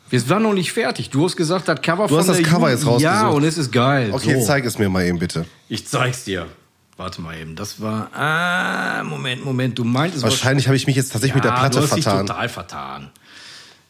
[0.10, 1.10] Wir waren noch nicht fertig.
[1.10, 3.02] Du hast gesagt, das Cover von hast das der Cover jetzt rausgesucht.
[3.04, 4.12] Ja, und es ist geil.
[4.14, 4.46] Okay, so.
[4.46, 5.46] zeig es mir mal eben bitte.
[5.68, 6.46] Ich zeig's dir.
[6.96, 7.56] Warte mal eben.
[7.58, 8.10] Das war.
[8.16, 9.78] Ah, Moment, Moment.
[9.78, 12.20] Du meintest Wahrscheinlich habe ich mich jetzt tatsächlich mit der Platte du hast vertan.
[12.20, 13.10] dich total vertan.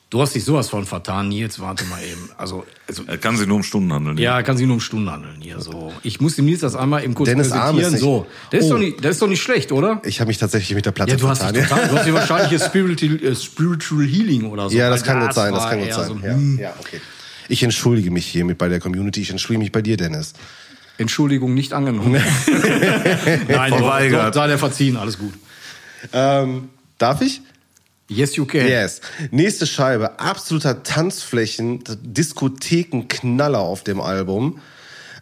[0.10, 1.60] Du hast dich sowas von vertan, Nils.
[1.60, 2.30] Warte mal eben.
[2.38, 4.18] Also, also Er kann sich nur um Stunden handeln.
[4.18, 5.60] ja, kann sich nur um Stunden handeln hier.
[5.60, 7.92] So, ich muss dem Nils das einmal eben kurz Dennis Arm ist präsentieren.
[7.94, 8.74] nicht- So, das ist, Oh.
[8.76, 10.02] doch nicht, das ist doch nicht schlecht, oder?
[10.06, 11.68] Ich habe mich tatsächlich mit der Platte Ja, du hast, dich vertan.
[11.70, 14.78] total, du hast dir wahrscheinlich hier Spiritual, äh, Spiritual Healing oder so.
[14.78, 16.08] Ja, das kann gut sein, das kann gut sein.
[16.08, 17.02] So, ja, hm, ja, okay.
[17.50, 19.22] Ich entschuldige mich hiermit bei der Community.
[19.22, 20.34] Ich entschuldige mich bei dir, Dennis.
[20.98, 22.14] Entschuldigung, nicht angenommen.
[23.48, 24.30] Nein, Verweigert.
[24.36, 25.34] Doch, sei dir verziehen, alles gut.
[26.14, 27.42] Ähm, darf ich?
[28.10, 28.68] Yes, you can.
[28.68, 29.02] Yes.
[29.32, 30.20] Nächste Scheibe.
[30.20, 34.60] Absoluter Tanzflächen, Diskothekenknaller auf dem Album.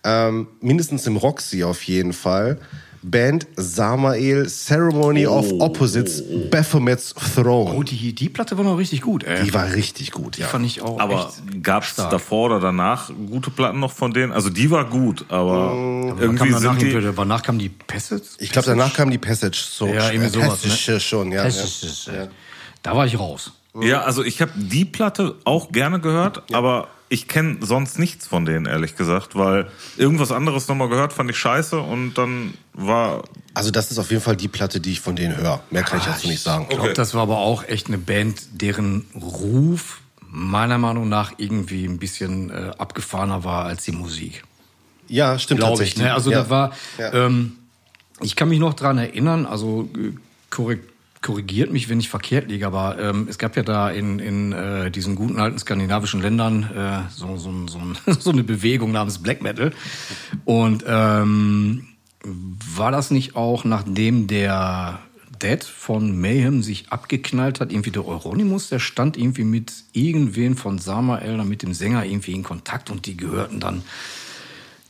[0.04, 2.60] Ähm, mindestens im Roxy auf jeden Fall.
[3.02, 7.76] Band Samael, Ceremony of Opposites, Baphomets Throne.
[7.76, 9.44] Oh, die, die Platte war noch richtig gut, ey.
[9.44, 10.48] Die war richtig gut, Die ja.
[10.48, 11.32] fand ich auch Aber
[11.62, 14.32] gab es davor oder danach gute Platten noch von denen?
[14.32, 17.00] Also die war gut, aber Wann irgendwie kam danach, sind die...
[17.00, 18.24] die, danach kam die Passage?
[18.40, 19.64] Ich glaube, danach kam die Passage.
[19.70, 21.00] So, Ja, irgendwie äh, sowas, Passage ne?
[21.00, 21.44] schon, ja.
[21.44, 22.28] Passage, äh,
[22.86, 23.52] Da war ich raus.
[23.82, 28.46] Ja, also ich habe die Platte auch gerne gehört, aber ich kenne sonst nichts von
[28.46, 29.68] denen, ehrlich gesagt, weil
[29.98, 33.24] irgendwas anderes nochmal gehört, fand ich scheiße und dann war...
[33.56, 35.64] Also das ist auf jeden Fall die Platte, die ich von denen höre.
[35.72, 36.68] Mehr kann ich dazu nicht sagen.
[36.70, 41.86] Ich glaube, das war aber auch echt eine Band, deren Ruf meiner Meinung nach irgendwie
[41.86, 44.44] ein bisschen äh, abgefahrener war als die Musik.
[45.08, 45.80] Ja, stimmt Glaube ich.
[45.96, 46.04] tatsächlich.
[46.06, 46.14] Ne?
[46.14, 46.40] Also ja.
[46.42, 47.14] das war, Ja.
[47.14, 47.54] ähm,
[48.22, 50.12] ich kann mich noch dran erinnern, also äh,
[50.52, 50.82] korrek
[51.26, 54.92] korrigiert mich, wenn ich verkehrt liege, aber ähm, es gab ja da in, in äh,
[54.92, 57.80] diesen guten alten skandinavischen Ländern äh, so, so, so,
[58.20, 59.72] so eine Bewegung namens Black Metal.
[60.46, 61.88] Und ähm,
[62.24, 65.00] war das nicht auch, nachdem der
[65.42, 70.78] Dead von Mayhem sich abgeknallt hat, irgendwie der Euronymous, der stand irgendwie mit irgendwen von
[70.78, 73.82] Samael, mit dem Sänger irgendwie in Kontakt und die gehörten dann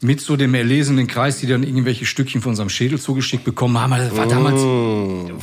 [0.06, 3.92] mit so dem erlesenen Kreis, die dann irgendwelche Stückchen von unserem Schädel zugeschickt bekommen haben.
[3.92, 4.62] Das war damals,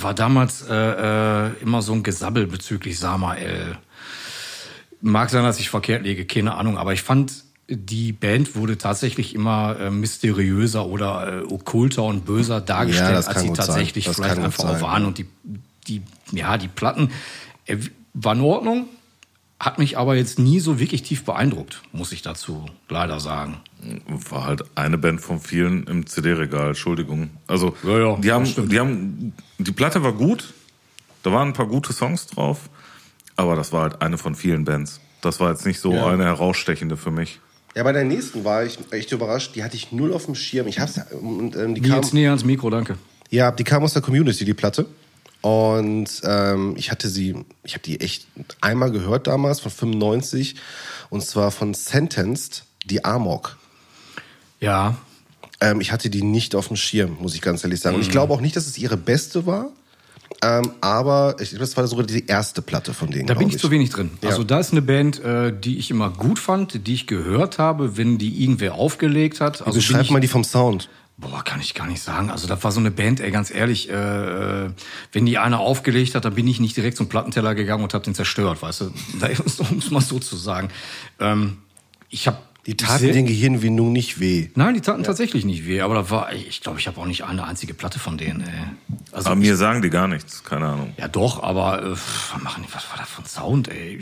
[0.03, 3.77] war damals äh, äh, immer so ein Gesabbel bezüglich Samael.
[5.01, 7.33] Mag sein, dass ich verkehrt liege, keine Ahnung, aber ich fand,
[7.69, 13.41] die Band wurde tatsächlich immer äh, mysteriöser oder äh, okkulter und böser dargestellt, kann als
[13.41, 15.03] sie tatsächlich vielleicht einfach sein, auch waren.
[15.03, 15.09] ja.
[15.09, 15.27] Und die,
[15.89, 16.03] die,
[16.33, 17.11] ja, die Platten
[17.67, 17.77] äh,
[18.15, 18.87] waren in Ordnung,
[19.63, 23.61] hat mich aber jetzt nie so wirklich tief beeindruckt, muss ich dazu leider sagen.
[24.29, 27.31] War halt eine Band von vielen im CD-Regal, Entschuldigung.
[27.47, 28.73] Also, Ja, ja, die haben, stimmt.
[28.73, 30.53] die haben, die Platte war gut,
[31.23, 32.69] da waren ein paar gute Songs drauf,
[33.37, 35.01] aber das war halt eine von vielen Bands.
[35.21, 36.09] Das war jetzt nicht so Ja.
[36.09, 37.39] eine herausstechende für mich.
[37.77, 39.55] Ja, bei der nächsten war ich echt überrascht.
[39.55, 40.67] Die hatte ich null auf dem Schirm.
[40.67, 42.99] Ich hab's, und, ähm, die kam, Nils näher ans Mikro, danke.
[43.31, 44.87] ja, die kam aus der Community, die Platte.
[45.43, 47.35] Und ähm, ich hatte sie,
[47.65, 48.27] ich habe die echt
[48.61, 50.55] einmal gehört damals, von 95.
[51.11, 53.59] Und zwar von Sentenced, die Amok.
[54.61, 54.97] Ja,
[55.61, 57.95] Ähm, ich hatte die nicht auf dem Schirm, muss ich ganz ehrlich sagen.
[57.95, 58.13] Und ich Mhm.
[58.13, 59.71] glaube auch nicht, dass es ihre beste war.
[60.43, 63.27] Ähm, aber ich, das war sogar die erste Platte von denen.
[63.29, 64.11] Da bin glaub ich zu wenig drin.
[64.23, 64.31] Ja.
[64.31, 67.97] Also da ist eine Band, äh, die ich immer gut fand, die ich gehört habe,
[67.97, 69.61] wenn die irgendwer aufgelegt hat.
[69.65, 70.89] Also Beschreib ich, mal die vom Sound.
[71.23, 72.31] Boah, kann ich gar nicht sagen.
[72.31, 74.71] Also das war so eine Band, ey, ganz ehrlich, äh, äh,
[75.13, 78.03] wenn die einer aufgelegt hat, dann bin ich nicht direkt zum Plattenteller gegangen und hab
[78.03, 78.85] den zerstört, weißt du?
[79.71, 80.69] Um es mal so zu sagen.
[81.21, 81.59] Ähm,
[82.11, 84.49] ich habe Die taten den Gehirnwindungen nicht weh.
[84.55, 87.25] Nein, die taten tatsächlich nicht weh, aber da war, ich glaube, ich habe auch nicht
[87.25, 88.43] eine einzige Platte von denen.
[88.43, 88.49] Ey.
[89.11, 90.95] Also Aber mir sagen die gar nichts, keine Ahnung.
[90.97, 93.99] Ja, doch, aber äh, was machen die, was war das für ein Sound, ey?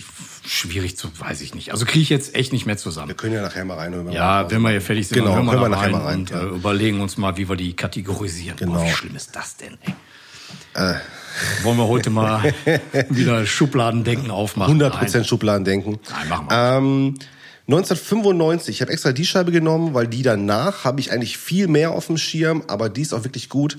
[0.46, 1.72] Schwierig zu, weiß ich nicht.
[1.72, 3.08] Also kriege ich jetzt echt nicht mehr zusammen.
[3.08, 4.04] Wir können ja nachher mal reinhören.
[4.06, 5.76] wenn wir Ja, wenn wir hier fertig sind, Genau, dann hören wir, hören wir da
[5.76, 6.42] nachher rein, mal rein, und ja.
[6.42, 8.58] äh, überlegen uns mal, wie wir die kategorisieren.
[8.58, 8.84] Boah, Genau.
[8.84, 9.94] wie schlimm ist das denn, ey?
[11.62, 12.52] Wollen wir heute mal
[13.08, 14.80] wieder Schubladendenken aufmachen?
[14.80, 15.98] 100% Schubladen denken.
[16.10, 16.76] Nein, machen wir.
[16.78, 17.14] Ähm,
[17.70, 21.92] 1995, ich habe extra die Scheibe genommen, weil die danach habe ich eigentlich viel mehr
[21.92, 23.78] auf dem Schirm, aber die ist auch wirklich gut.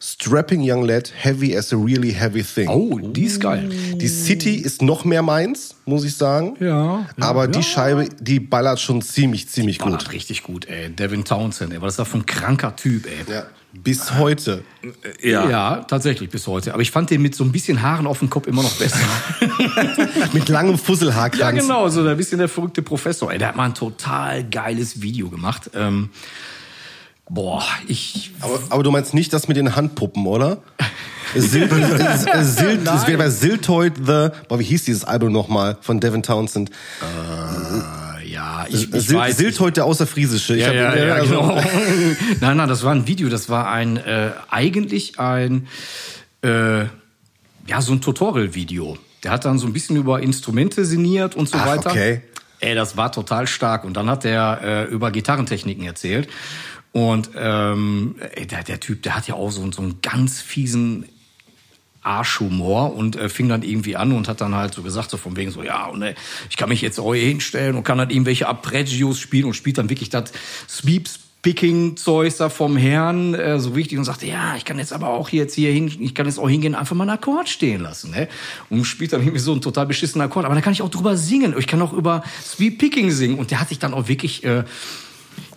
[0.00, 2.68] Strapping Young Lad, Heavy as a Really Heavy Thing.
[2.68, 3.68] Oh, die ist geil.
[3.68, 6.56] Die City ist noch mehr meins, muss ich sagen.
[6.60, 7.64] Ja, ja, Aber die ja.
[7.64, 10.12] Scheibe, die ballert schon ziemlich, ziemlich Ballert gut.
[10.12, 10.90] richtig gut, ey.
[10.90, 11.82] Devin Townsend, ey.
[11.82, 13.32] Was ist das für ein kranker Typ, ey.
[13.32, 13.44] Ja.
[13.72, 14.64] Bis heute.
[15.22, 15.84] Ja.
[15.88, 16.72] tatsächlich bis heute.
[16.72, 18.96] Aber ich fand den mit so ein bisschen Haaren auf dem Kopf immer noch besser.
[20.32, 21.40] Mit langem Fusselhaarkranz.
[21.40, 23.30] Ja, genau, so ein bisschen der verrückte Professor.
[23.30, 25.70] Ey, der hat mal ein total geiles Video gemacht.
[25.74, 26.08] Ähm,
[27.28, 28.30] boah, ich.
[28.40, 30.58] Aber, aber du meinst nicht das mit den Handpuppen, oder?
[31.34, 36.00] Silt, äh, Silt, das wäre bei Siltoid the, boah, wie hieß dieses Album nochmal von
[36.00, 36.70] Devin Townsend?
[37.02, 39.36] Äh, ja, ich, ich Sil, weiß.
[39.36, 40.54] Siltoid der Außerfriesische.
[40.56, 41.54] Ich ja, hab- ja, ja, also- genau.
[42.40, 43.28] nein, nein, das war ein Video.
[43.28, 45.66] Das war ein äh, eigentlich ein
[46.42, 46.80] äh,
[47.66, 48.96] ja so ein Tutorial-Video.
[49.24, 51.90] Der hat dann so ein bisschen über Instrumente sinniert und so Ach, weiter.
[51.90, 52.22] okay.
[52.60, 53.84] Ey, das war total stark.
[53.84, 56.28] Und dann hat er äh, über Gitarrentechniken erzählt.
[56.92, 58.16] Und ähm,
[58.50, 61.04] der, der Typ, der hat ja auch so, so einen ganz fiesen
[62.02, 65.36] Arschhumor und äh, fing dann irgendwie an und hat dann halt so gesagt, so von
[65.36, 66.14] wegen so, ja, und äh,
[66.48, 69.78] ich kann mich jetzt auch hier hinstellen und kann dann irgendwelche Arpeggios spielen und spielt
[69.78, 70.32] dann wirklich das
[70.68, 74.92] Sweeps Picking Zeug da vom Herrn äh, so wichtig und sagte, ja, ich kann jetzt
[74.92, 77.80] aber auch jetzt hier hin, ich kann jetzt auch hingehen, einfach mal einen Akkord stehen
[77.80, 78.28] lassen, ne?
[78.70, 81.16] Und spielt dann irgendwie so einen total beschissenen Akkord, aber da kann ich auch drüber
[81.16, 84.42] singen, ich kann auch über Sweep Picking singen und der hat sich dann auch wirklich
[84.44, 84.64] äh,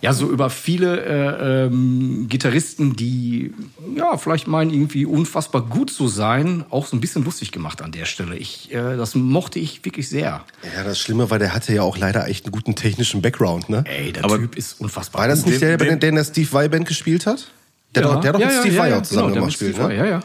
[0.02, 3.54] ja, so über viele äh, ähm, Gitarristen, die
[3.96, 7.92] ja vielleicht meinen, irgendwie unfassbar gut zu sein, auch so ein bisschen lustig gemacht an
[7.92, 8.36] der Stelle.
[8.36, 10.44] Ich, äh, das mochte ich wirklich sehr.
[10.76, 13.84] Ja, das Schlimme war, der hatte ja auch leider echt einen guten technischen Background, ne?
[13.86, 15.22] Ey, der Aber Typ ist unfassbar.
[15.22, 17.46] War das nicht der, den- der, der in der Steve Vai Band gespielt hat?
[17.94, 18.08] Der, Ja.
[18.08, 19.40] hat doch- der hat doch Ja, mit ja, Steve ja, Vai ja, auch zusammen genau,
[19.40, 19.84] gemacht Steve ne?
[19.84, 20.22] Vai, ja, ja.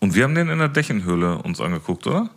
[0.00, 2.30] Und wir haben den in der Dächenhöhle uns angeguckt, oder?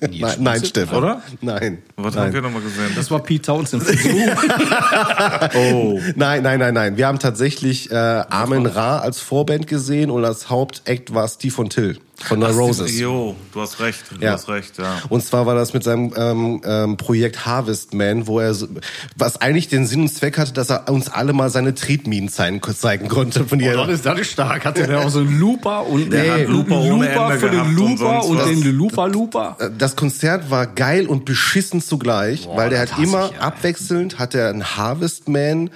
[0.00, 0.98] Nein, nein, Stefan.
[0.98, 1.22] Oder?
[1.40, 1.78] Nein.
[1.96, 2.34] Was haben nein.
[2.34, 2.92] wir nochmal gesehen?
[2.94, 3.82] Das war Pete Townsend.
[5.54, 6.00] oh.
[6.16, 6.96] Nein, nein, nein, nein.
[6.96, 11.70] Wir haben tatsächlich äh, Armin Ra als Vorband gesehen und als Hauptact war Steve von
[11.70, 12.98] Till von The Roses.
[12.98, 14.32] Jo, du hast recht, du Ja.
[14.32, 15.00] hast recht, ja.
[15.08, 18.68] Und zwar war das mit seinem ähm, ähm, Projekt Harvest Man, wo er, so,
[19.16, 22.60] was eigentlich den Sinn und Zweck hatte, dass er uns alle mal seine Tretminen zeigen,
[22.74, 23.44] zeigen konnte.
[23.46, 23.76] Von Oh, ihr.
[23.76, 24.64] das, ist, das ist stark.
[24.64, 27.60] Hatte der auch so einen Looper und Der hat einen Looper ohne Ende für den
[27.60, 28.46] und Looper und, was.
[28.46, 29.56] den Looper Looper.
[29.78, 34.50] Das Konzert war geil und beschissen zugleich, weil der hat immer ich, abwechselnd hat er
[34.50, 35.70] einen Harvest Man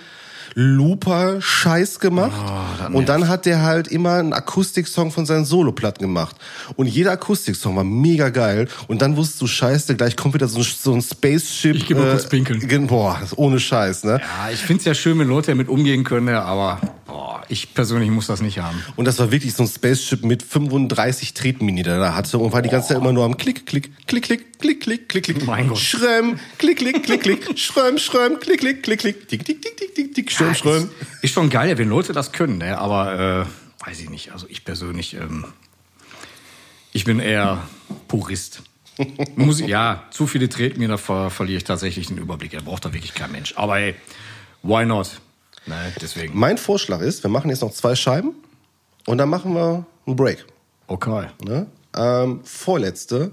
[0.54, 2.32] Looper Scheiß gemacht.
[2.90, 6.36] Oh, und dann hat der halt immer einen Akustiksong von seinen Soloplatten gemacht.
[6.76, 8.68] Und jeder Akustiksong war mega geil.
[8.86, 11.94] Und dann wusstest du Scheiße, gleich kommt wieder so ein, so ein Spaceship Ich geh
[11.94, 12.86] mal kurz pinkeln.
[12.86, 14.20] boah ohne Scheiß ne?
[14.20, 18.26] Ja, ich find's ja schön, wenn Leute damit umgehen können, aber boah, ich persönlich muss
[18.26, 18.82] das nicht haben.
[18.96, 22.62] und das war wirklich so ein Spaceship mit 35 Tretmini, der da hatte und war
[22.62, 25.68] die ganze Zeit immer nur am Klick, Klick, Klick, Klick, Klick, Klick, Klick, Klick, Mein
[25.68, 25.78] Gott.
[25.78, 29.94] Schröm, Klick, Klick, Klick, Klick, Schröm, Schröm, Klick, Klick, Klick, Klick, Tick, Tick, Tick, Tick,
[29.94, 30.90] Tick, Tick, Schröm, Schröm.
[31.22, 32.78] Ist, schon geil, wenn Leute das können, ne?
[32.78, 33.46] aber
[33.82, 34.32] äh, weiß ich nicht.
[34.32, 35.46] Also ich persönlich, ähm,
[36.92, 37.62] ich bin eher
[38.08, 38.62] Purist.
[39.36, 42.54] Muss ja, zu viele da ver verliere ich tatsächlich den Überblick.
[42.54, 43.54] Er braucht da wirklich kein Mensch.
[43.56, 43.94] Aber ey,
[44.62, 45.20] why not?
[45.66, 46.38] Nein, deswegen.
[46.38, 48.34] Mein Vorschlag ist, wir machen jetzt noch zwei Scheiben
[49.06, 50.44] und dann machen wir einen Break.
[50.86, 51.28] Okay.
[51.44, 51.66] Ne?
[51.96, 53.32] Ähm, vorletzte,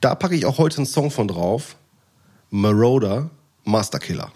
[0.00, 1.76] da packe ich auch heute einen Song von drauf.
[2.50, 3.28] Marauder,
[3.64, 4.32] Masterkiller.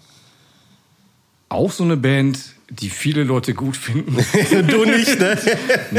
[1.49, 2.39] Auch so eine Band,
[2.73, 4.15] die viele Leute gut finden.
[4.67, 5.37] du nicht, ne?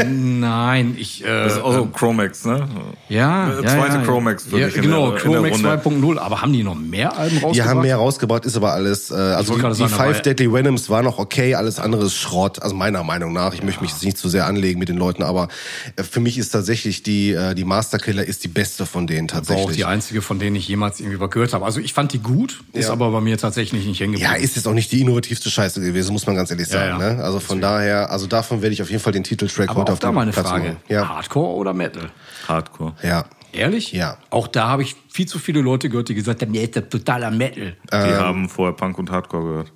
[0.05, 1.23] Nein, ich.
[1.23, 2.67] Äh, Das ist auch so Chromax, ne?
[3.09, 4.01] ja, Äh, ja, zweite ja.
[4.03, 5.69] Chromax für ja, Genau, der- der Chromax Runde.
[6.07, 6.17] 2.0.
[6.19, 7.55] Aber haben die noch mehr Alben rausgebracht?
[7.55, 9.11] Die haben mehr rausgebracht, ist aber alles.
[9.11, 12.15] Äh, also die, die sagen, Five aber- Deadly Venoms war noch okay, alles andere ist
[12.15, 12.61] Schrott.
[12.61, 13.53] Also meiner Meinung nach.
[13.53, 15.49] Ich möchte mich jetzt nicht zu sehr anlegen mit den Leuten, aber
[15.95, 19.37] äh, für mich ist tatsächlich die äh, die Masterkiller ist die beste von denen War
[19.39, 19.77] auch tatsächlich.
[19.77, 21.65] die einzige, von denen ich jemals irgendwie was gehört habe.
[21.65, 22.91] Also ich fand die gut, ist Ja.
[22.93, 24.43] aber bei mir tatsächlich nicht hängen Ja, geblieben.
[24.45, 26.99] ist jetzt auch nicht die innovativste Scheiße gewesen, muss man ganz ehrlich sagen.
[26.99, 27.13] Ja, ja.
[27.15, 27.23] Ne?
[27.23, 29.93] Also von daher, also davon werde ich auf jeden Fall den Titeltrack aber heute auch
[29.93, 30.77] auf da mal eine Platz Frage.
[30.87, 32.09] Ja, Hardcore oder Metal?
[32.47, 32.93] Hardcore.
[33.03, 33.25] ja.
[33.51, 33.93] Ehrlich?
[33.93, 34.17] Ja.
[34.31, 36.89] Auch da habe ich viel zu viele Leute gehört, die gesagt haben, nee, ist das
[36.89, 37.75] totaler Metal.
[37.91, 39.71] Die haben vorher Punk und Hardcore gehört.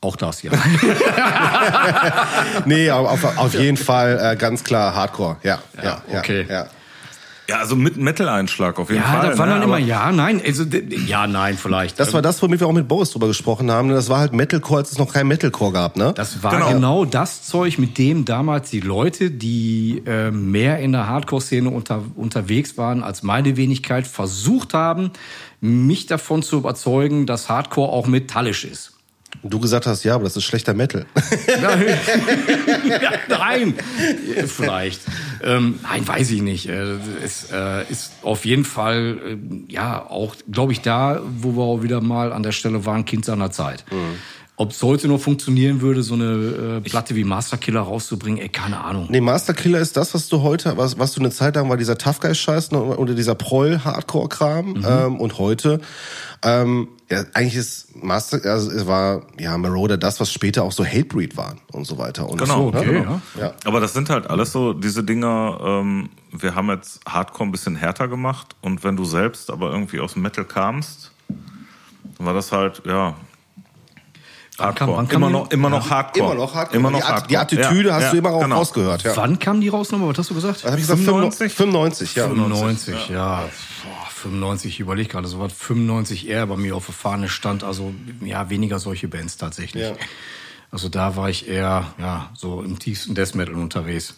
[0.00, 0.50] Auch das, ja.
[2.64, 5.36] Nee, aber auf, auf jeden Fall äh, ganz klar Hardcore.
[5.44, 6.18] Ja, ja, ja.
[6.18, 6.46] okay.
[6.48, 6.66] Ja.
[7.48, 9.30] Ja, also mit Metal-Einschlag auf jeden ja, Fall.
[9.32, 9.52] da war ne?
[9.54, 11.98] dann immer Aber- ja, nein, also ja, nein, vielleicht.
[11.98, 13.88] Das war das, womit wir auch mit Boris drüber gesprochen haben.
[13.88, 16.12] Das war halt Metalcore, als es noch kein Metalcore gab, ne?
[16.14, 16.72] Das war Genau.
[16.72, 17.04] genau.
[17.04, 22.78] das Zeug, mit dem damals die Leute, die äh, mehr in der Hardcore-Szene unter, unterwegs
[22.78, 25.10] waren als meine Wenigkeit, versucht haben,
[25.60, 28.91] mich davon zu überzeugen, dass Hardcore auch metallisch ist.
[29.42, 31.06] Du gesagt hast, ja, aber das ist schlechter Metal.
[31.60, 33.74] Ja, nein,
[34.36, 35.00] Äh, vielleicht.
[35.42, 36.68] Ähm, nein, weiß ich nicht.
[36.68, 41.62] Äh, Es äh, ist auf jeden Fall, äh, ja, auch, glaube ich, da, wo wir
[41.62, 43.84] auch wieder mal an der Stelle waren, Kind seiner Zeit.
[44.62, 48.78] Ob es heute noch funktionieren würde, so eine äh, Platte wie Masterkiller rauszubringen, ey, keine
[48.84, 49.08] Ahnung.
[49.10, 51.98] nee, Masterkiller ist das, was du heute, was, was du eine Zeit lang war, dieser
[51.98, 54.84] Tough Guy Scheiß ne, oder dieser Proll-Hardcore-Kram.
[54.86, 55.80] Ähm, und heute,
[56.44, 60.84] ähm, ja, eigentlich ist Master, also es war, ja, Marauder das, was später auch so
[60.84, 62.28] Hatebreed waren und so weiter.
[62.28, 63.20] Und Genau, so, okay, ne?
[63.34, 63.40] ja.
[63.40, 63.54] ja.
[63.64, 67.74] Aber das sind halt alles so diese Dinger, ähm, wir haben jetzt Hardcore ein bisschen
[67.74, 71.10] härter gemacht und wenn du selbst aber irgendwie aus dem Metal kamst,
[72.16, 73.16] dann war das halt, ja,
[74.58, 75.88] Wann kam- wann kam immer, noch, immer noch.
[75.90, 76.32] Hardcore.
[76.32, 76.76] Immer noch Hardcore.
[76.78, 77.28] Immer noch die, Hardcore.
[77.28, 78.56] die Attitüde Ja, hast ja, du immer auch genau.
[78.58, 79.16] rausgehört, ja.
[79.16, 80.10] Wann kam die raus nochmal?
[80.10, 80.62] Was hast du gesagt?
[80.64, 81.00] Was hab ich gesagt?
[81.00, 81.52] 95?
[81.54, 82.28] 95, ja.
[82.28, 83.44] 95, ja.
[83.82, 87.64] Boah, 95, ich überlege gerade, so was 95 eher bei mir auf der Fahne stand.
[87.64, 89.90] Also ja, weniger solche Bands tatsächlich.
[90.70, 94.14] Also da war ich eher ja so im tiefsten Death Metal unterwegs.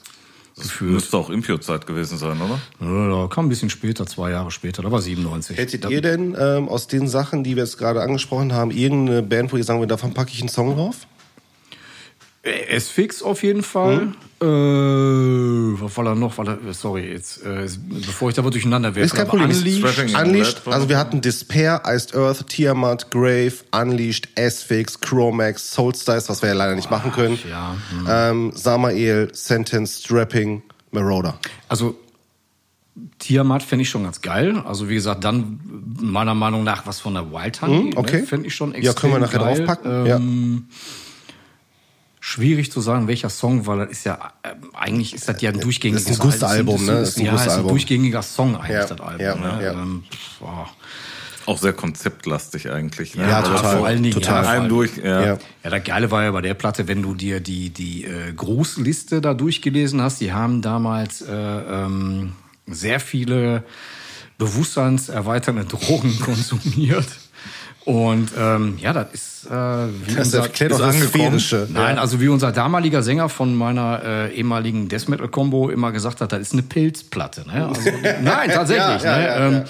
[0.57, 0.93] Gefühlt.
[0.93, 2.61] Müsste auch Impure-Zeit gewesen sein, oder?
[2.81, 4.83] Ja, da kam ein bisschen später, zwei Jahre später.
[4.83, 5.57] Da war 97.
[5.57, 9.53] Hättet ihr denn ähm, aus den Sachen, die wir jetzt gerade angesprochen haben, irgendeine Band,
[9.53, 11.09] wo ihr sagen würdet, davon packe ich einen Song drauf?
[12.45, 14.07] Äh, S-Fix auf jeden Fall.
[14.07, 14.15] Mhm.
[14.43, 16.37] Äh, was war da noch?
[16.37, 19.07] War da, sorry, jetzt, äh, bevor ich da was durcheinander werfe.
[19.07, 19.49] Ist kein Problem.
[19.51, 20.15] Unleashed.
[20.15, 26.51] Unleashed, also wir hatten Despair, Iced Earth, Tiamat, Grave, Unleashed, S-Fix, Chromax, Soulstice, was wir
[26.51, 27.39] ja leider nicht machen können.
[27.49, 27.77] ja,
[28.09, 31.39] Ähm, Samael, Sentence, Strapping, Marauder.
[31.69, 31.97] Also
[33.19, 34.63] Tiamat fände ich schon ganz geil.
[34.67, 35.59] Also wie gesagt, dann
[36.01, 37.93] meiner Meinung nach was von der Wild Honey.
[37.93, 38.21] Hm, okay.
[38.21, 39.57] Ne, fände ich schon extrem Ja, können wir nachher geil.
[39.57, 40.07] draufpacken.
[40.07, 40.69] Ähm,
[42.27, 45.61] Schwierig zu sagen, welcher Song, weil das ist ja äh, eigentlich ist das ja ein
[45.61, 46.83] durchgängiges Das ist ein Album.
[46.87, 46.93] ne?
[47.01, 49.21] Das ist ein ja, ist ein durchgängiger Song eigentlich, Ja, das Album.
[49.21, 49.63] ja, ne?
[49.63, 49.73] ja.
[49.73, 50.05] Ähm.
[51.45, 53.15] Auch sehr konzeptlastig eigentlich.
[53.15, 53.29] Ne?
[53.29, 53.77] Ja, Also total.
[53.77, 54.43] Vor allen Dingen, total.
[54.43, 55.21] ja, allen durch, ja.
[55.21, 55.39] Ja.
[55.65, 59.21] Ja, das Geile war ja bei der Platte, wenn du dir die, die äh, Grußliste
[59.21, 62.33] da durchgelesen hast, die haben damals äh, ähm,
[62.67, 63.65] sehr viele
[64.39, 67.07] bewusstseinserweiternde Drogen konsumiert.
[67.85, 71.25] Und ähm, ja, das ist äh, wie Das unser, erklärt das angekommen.
[71.75, 76.23] Nein, also wie unser damaliger Sänger von meiner äh, ehemaligen Death Metal Combo immer gesagt
[76.23, 77.45] hat, das ist eine Pilzplatte.
[77.47, 77.67] Ne?
[77.69, 77.83] Also,
[78.23, 79.03] nein, tatsächlich.
[79.03, 79.25] Ja, ja, ne?
[79.27, 79.65] ja, ähm, ja.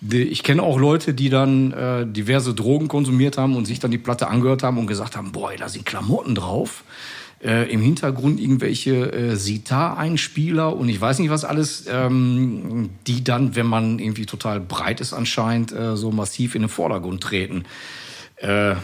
[0.00, 3.90] die- Ich kenne auch Leute, die dann äh, diverse Drogen konsumiert haben und sich dann
[3.90, 6.84] die Platte angehört haben und gesagt haben, boah, da sind Klamotten drauf.
[7.42, 13.56] Äh, Im Hintergrund irgendwelche äh, Sitar-Einspieler und ich weiß nicht was alles, ähm, die dann,
[13.56, 17.64] wenn man irgendwie total breit ist anscheinend, äh, so massiv in den Vordergrund treten.
[18.36, 18.74] Äh,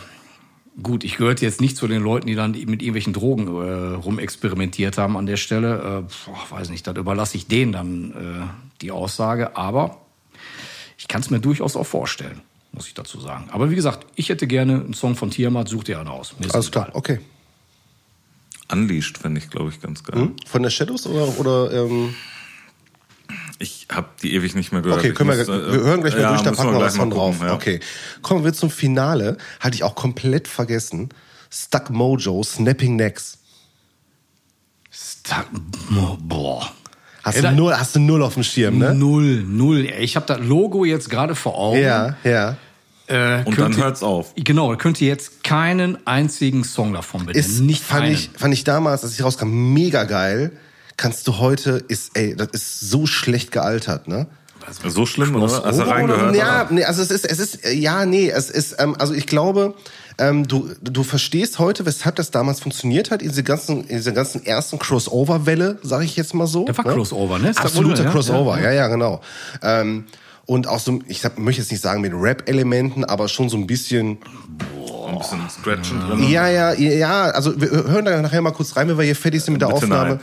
[0.83, 4.99] Gut, ich gehörte jetzt nicht zu den Leuten, die dann mit irgendwelchen Drogen äh, rumexperimentiert
[4.99, 6.05] haben an der Stelle.
[6.07, 8.47] Äh, boah, weiß nicht, dann überlasse ich denen dann äh,
[8.83, 9.57] die Aussage.
[9.57, 10.03] Aber
[10.99, 12.43] ich kann es mir durchaus auch vorstellen,
[12.73, 13.49] muss ich dazu sagen.
[13.53, 16.35] Aber wie gesagt, ich hätte gerne einen Song von Tiamat, such dir einen aus.
[16.53, 17.21] Alles klar, okay.
[18.73, 20.21] Unleashed finde ich, glaube ich, ganz geil.
[20.21, 20.37] Hm?
[20.47, 22.15] Von der Shadows oder, oder ähm,
[23.59, 25.01] Ich habe die ewig nicht mehr gehört.
[25.01, 26.97] Okay, können wir, muss, äh, wir hören gleich mal ja, durch, dann packen wir was
[26.97, 27.37] von drauf.
[27.41, 27.55] ja.
[27.55, 27.81] Okay.
[28.23, 29.37] Kommen wir zum Finale.
[29.61, 31.09] Hatte ich auch komplett vergessen.
[31.51, 33.39] Stuck Mojo, Snapping Necks.
[34.91, 35.47] Stuck-
[35.91, 36.71] Mo- Boah.
[37.23, 38.95] Hast, Ja, du da- null, hast du null auf dem Schirm, ne?
[38.95, 39.85] Null, null.
[39.99, 41.81] Ich habe das Logo jetzt gerade vor Augen.
[41.81, 42.57] Ja, ja.
[43.09, 44.33] Äh, Und dann ihr- hört's auf.
[44.37, 47.39] Genau, da könnt ihr jetzt keinen einzigen Song davon benennen.
[47.45, 48.15] Ist, nicht fand einen.
[48.15, 50.53] ich, fand ich damals, als ich rauskam, mega geil.
[50.97, 54.27] Kannst du heute, ist, ey, das ist so schlecht gealtert, ne?
[54.89, 55.45] So schlimm, oder?
[55.65, 56.35] Hast du Oder- reingehört?
[56.35, 56.73] Ja, oder?
[56.73, 59.75] nee, also es ist, es ist, ja, nee, es ist, ähm, also ich glaube,
[60.19, 64.45] ähm, du, du verstehst heute, weshalb das damals funktioniert hat, diese ganzen, in dieser ganzen
[64.45, 66.65] ersten Crossover-Welle, sage ich jetzt mal so.
[66.65, 67.51] Der war Crossover, ne?
[67.51, 68.11] Ist das Absoluter ja?
[68.11, 69.21] Crossover, Ja, ja, ja, genau.
[69.63, 70.07] Ähm,
[70.47, 73.67] und auch so, ich sag, möchte jetzt nicht sagen mit Rap-Elementen, aber schon so ein
[73.67, 74.19] bisschen,
[75.09, 76.29] Ein bisschen Scratchen drin.
[76.31, 79.43] ja, ja, ja, also wir hören da nachher mal kurz rein, wenn wir hier fertig
[79.43, 80.21] sind mit der Bitte Aufnahme.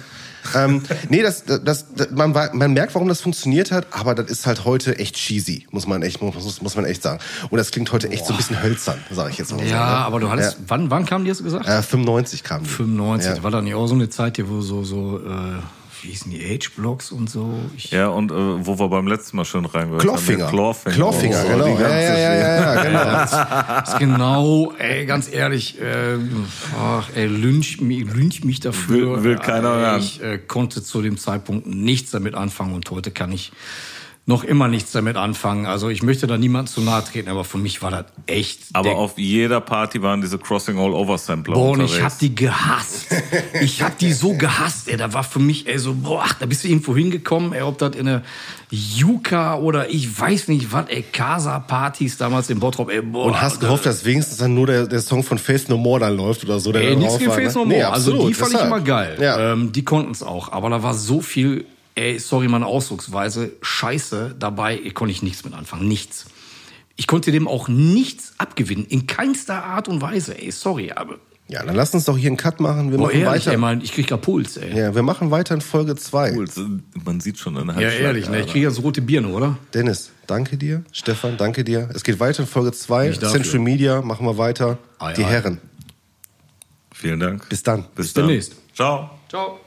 [0.55, 4.45] ähm, nee, das, das, das man, man merkt, warum das funktioniert hat, aber das ist
[4.47, 7.19] halt heute echt cheesy, muss man echt, muss, muss man echt sagen.
[7.49, 9.65] Und das klingt heute echt so ein bisschen hölzern, sage ich jetzt mal so.
[9.65, 10.05] Ja, ne?
[10.05, 11.67] aber du hattest, wann, wann kam die jetzt gesagt?
[11.67, 12.69] Äh, 95 kam die.
[12.69, 13.37] 95.
[13.37, 13.43] Ja.
[13.43, 15.59] War dann nicht auch so eine Zeit hier, wo so, so, äh,
[16.03, 17.53] wie hießen die, Age-Blocks und so?
[17.77, 20.45] Ich, Ja, und äh, wo wir beim letzten Mal schön reingehört Clawfinger.
[20.47, 20.51] haben.
[20.55, 20.95] Clawfinger.
[20.95, 21.79] Clawfinger, Oh, genau.
[21.79, 23.83] Ja, ja, ja, ja, ja, genau.
[23.83, 26.17] ist genau, ey, ganz ehrlich, äh,
[26.79, 29.17] ach, ey, lynch mich, lynch mich dafür.
[29.17, 29.99] Will- will keiner Äh, hören.
[30.01, 33.51] Ich äh, konnte zu dem Zeitpunkt nichts damit anfangen und heute kann ich
[34.25, 35.65] noch immer nichts damit anfangen.
[35.65, 38.59] Also ich möchte da niemand zu nahe treten, aber für mich war das echt.
[38.71, 41.97] Aber auf jeder Party waren diese Crossing All Over Sampler Boah, und unterwegs.
[41.97, 43.07] ich hab die gehasst.
[43.61, 44.95] Ich hab die so gehasst, ey.
[44.95, 47.97] Da war für mich, ey, so, boah, da bist du irgendwo hingekommen, ey, ob das
[47.97, 48.23] in eine
[48.71, 53.25] Yuka oder ich weiß nicht was, ey, Casa-Partys damals in Bottrop, ey, boah.
[53.25, 56.15] Und hast gehofft, dass wenigstens dann nur der, der Song von Faith No More dann
[56.15, 56.71] läuft oder so.
[56.71, 57.59] Der Ey, nichts gegen war, Face ne?
[57.59, 57.77] No More.
[57.77, 58.71] Nee, also absolut, die fand ich deshalb.
[58.73, 59.17] immer geil.
[59.19, 59.51] Ja.
[59.51, 60.51] Ähm, die konnten es auch.
[60.53, 61.65] Aber da war so viel,
[61.95, 65.87] ey, sorry, meine Ausdrucksweise, Scheiße dabei, konnte ich nichts mit anfangen.
[65.87, 66.25] Nichts.
[66.95, 68.85] Ich konnte dem auch nichts abgewinnen.
[68.85, 71.15] In keinster Art und Weise, ey, sorry, aber.
[71.47, 72.91] ja, dann lass uns doch hier einen Cut machen.
[72.91, 73.67] Wir Boah, machen ehrlich, weiter.
[73.71, 74.77] ey, ich krieg da Puls, ey.
[74.77, 76.33] Ja, wir machen weiter in Folge 2.
[76.35, 76.45] Cool,
[77.03, 78.41] man sieht schon eine Ja, ehrlich, ne?
[78.41, 79.57] Ich kriege jetzt rote Birne, oder?
[79.73, 80.83] Dennis, danke dir.
[80.91, 81.89] Stefan, danke dir.
[81.93, 83.07] Es geht weiter in Folge 2.
[83.09, 83.41] Nicht dafür.
[83.41, 84.77] Central Media, machen wir weiter.
[84.99, 85.29] Ei, Die ei.
[85.29, 85.57] Herren.
[86.93, 87.49] Vielen Dank.
[87.49, 87.85] Bis dann.
[87.95, 88.53] Bis, demnächst.
[88.75, 89.09] Ciao.
[89.29, 89.59] Ciao.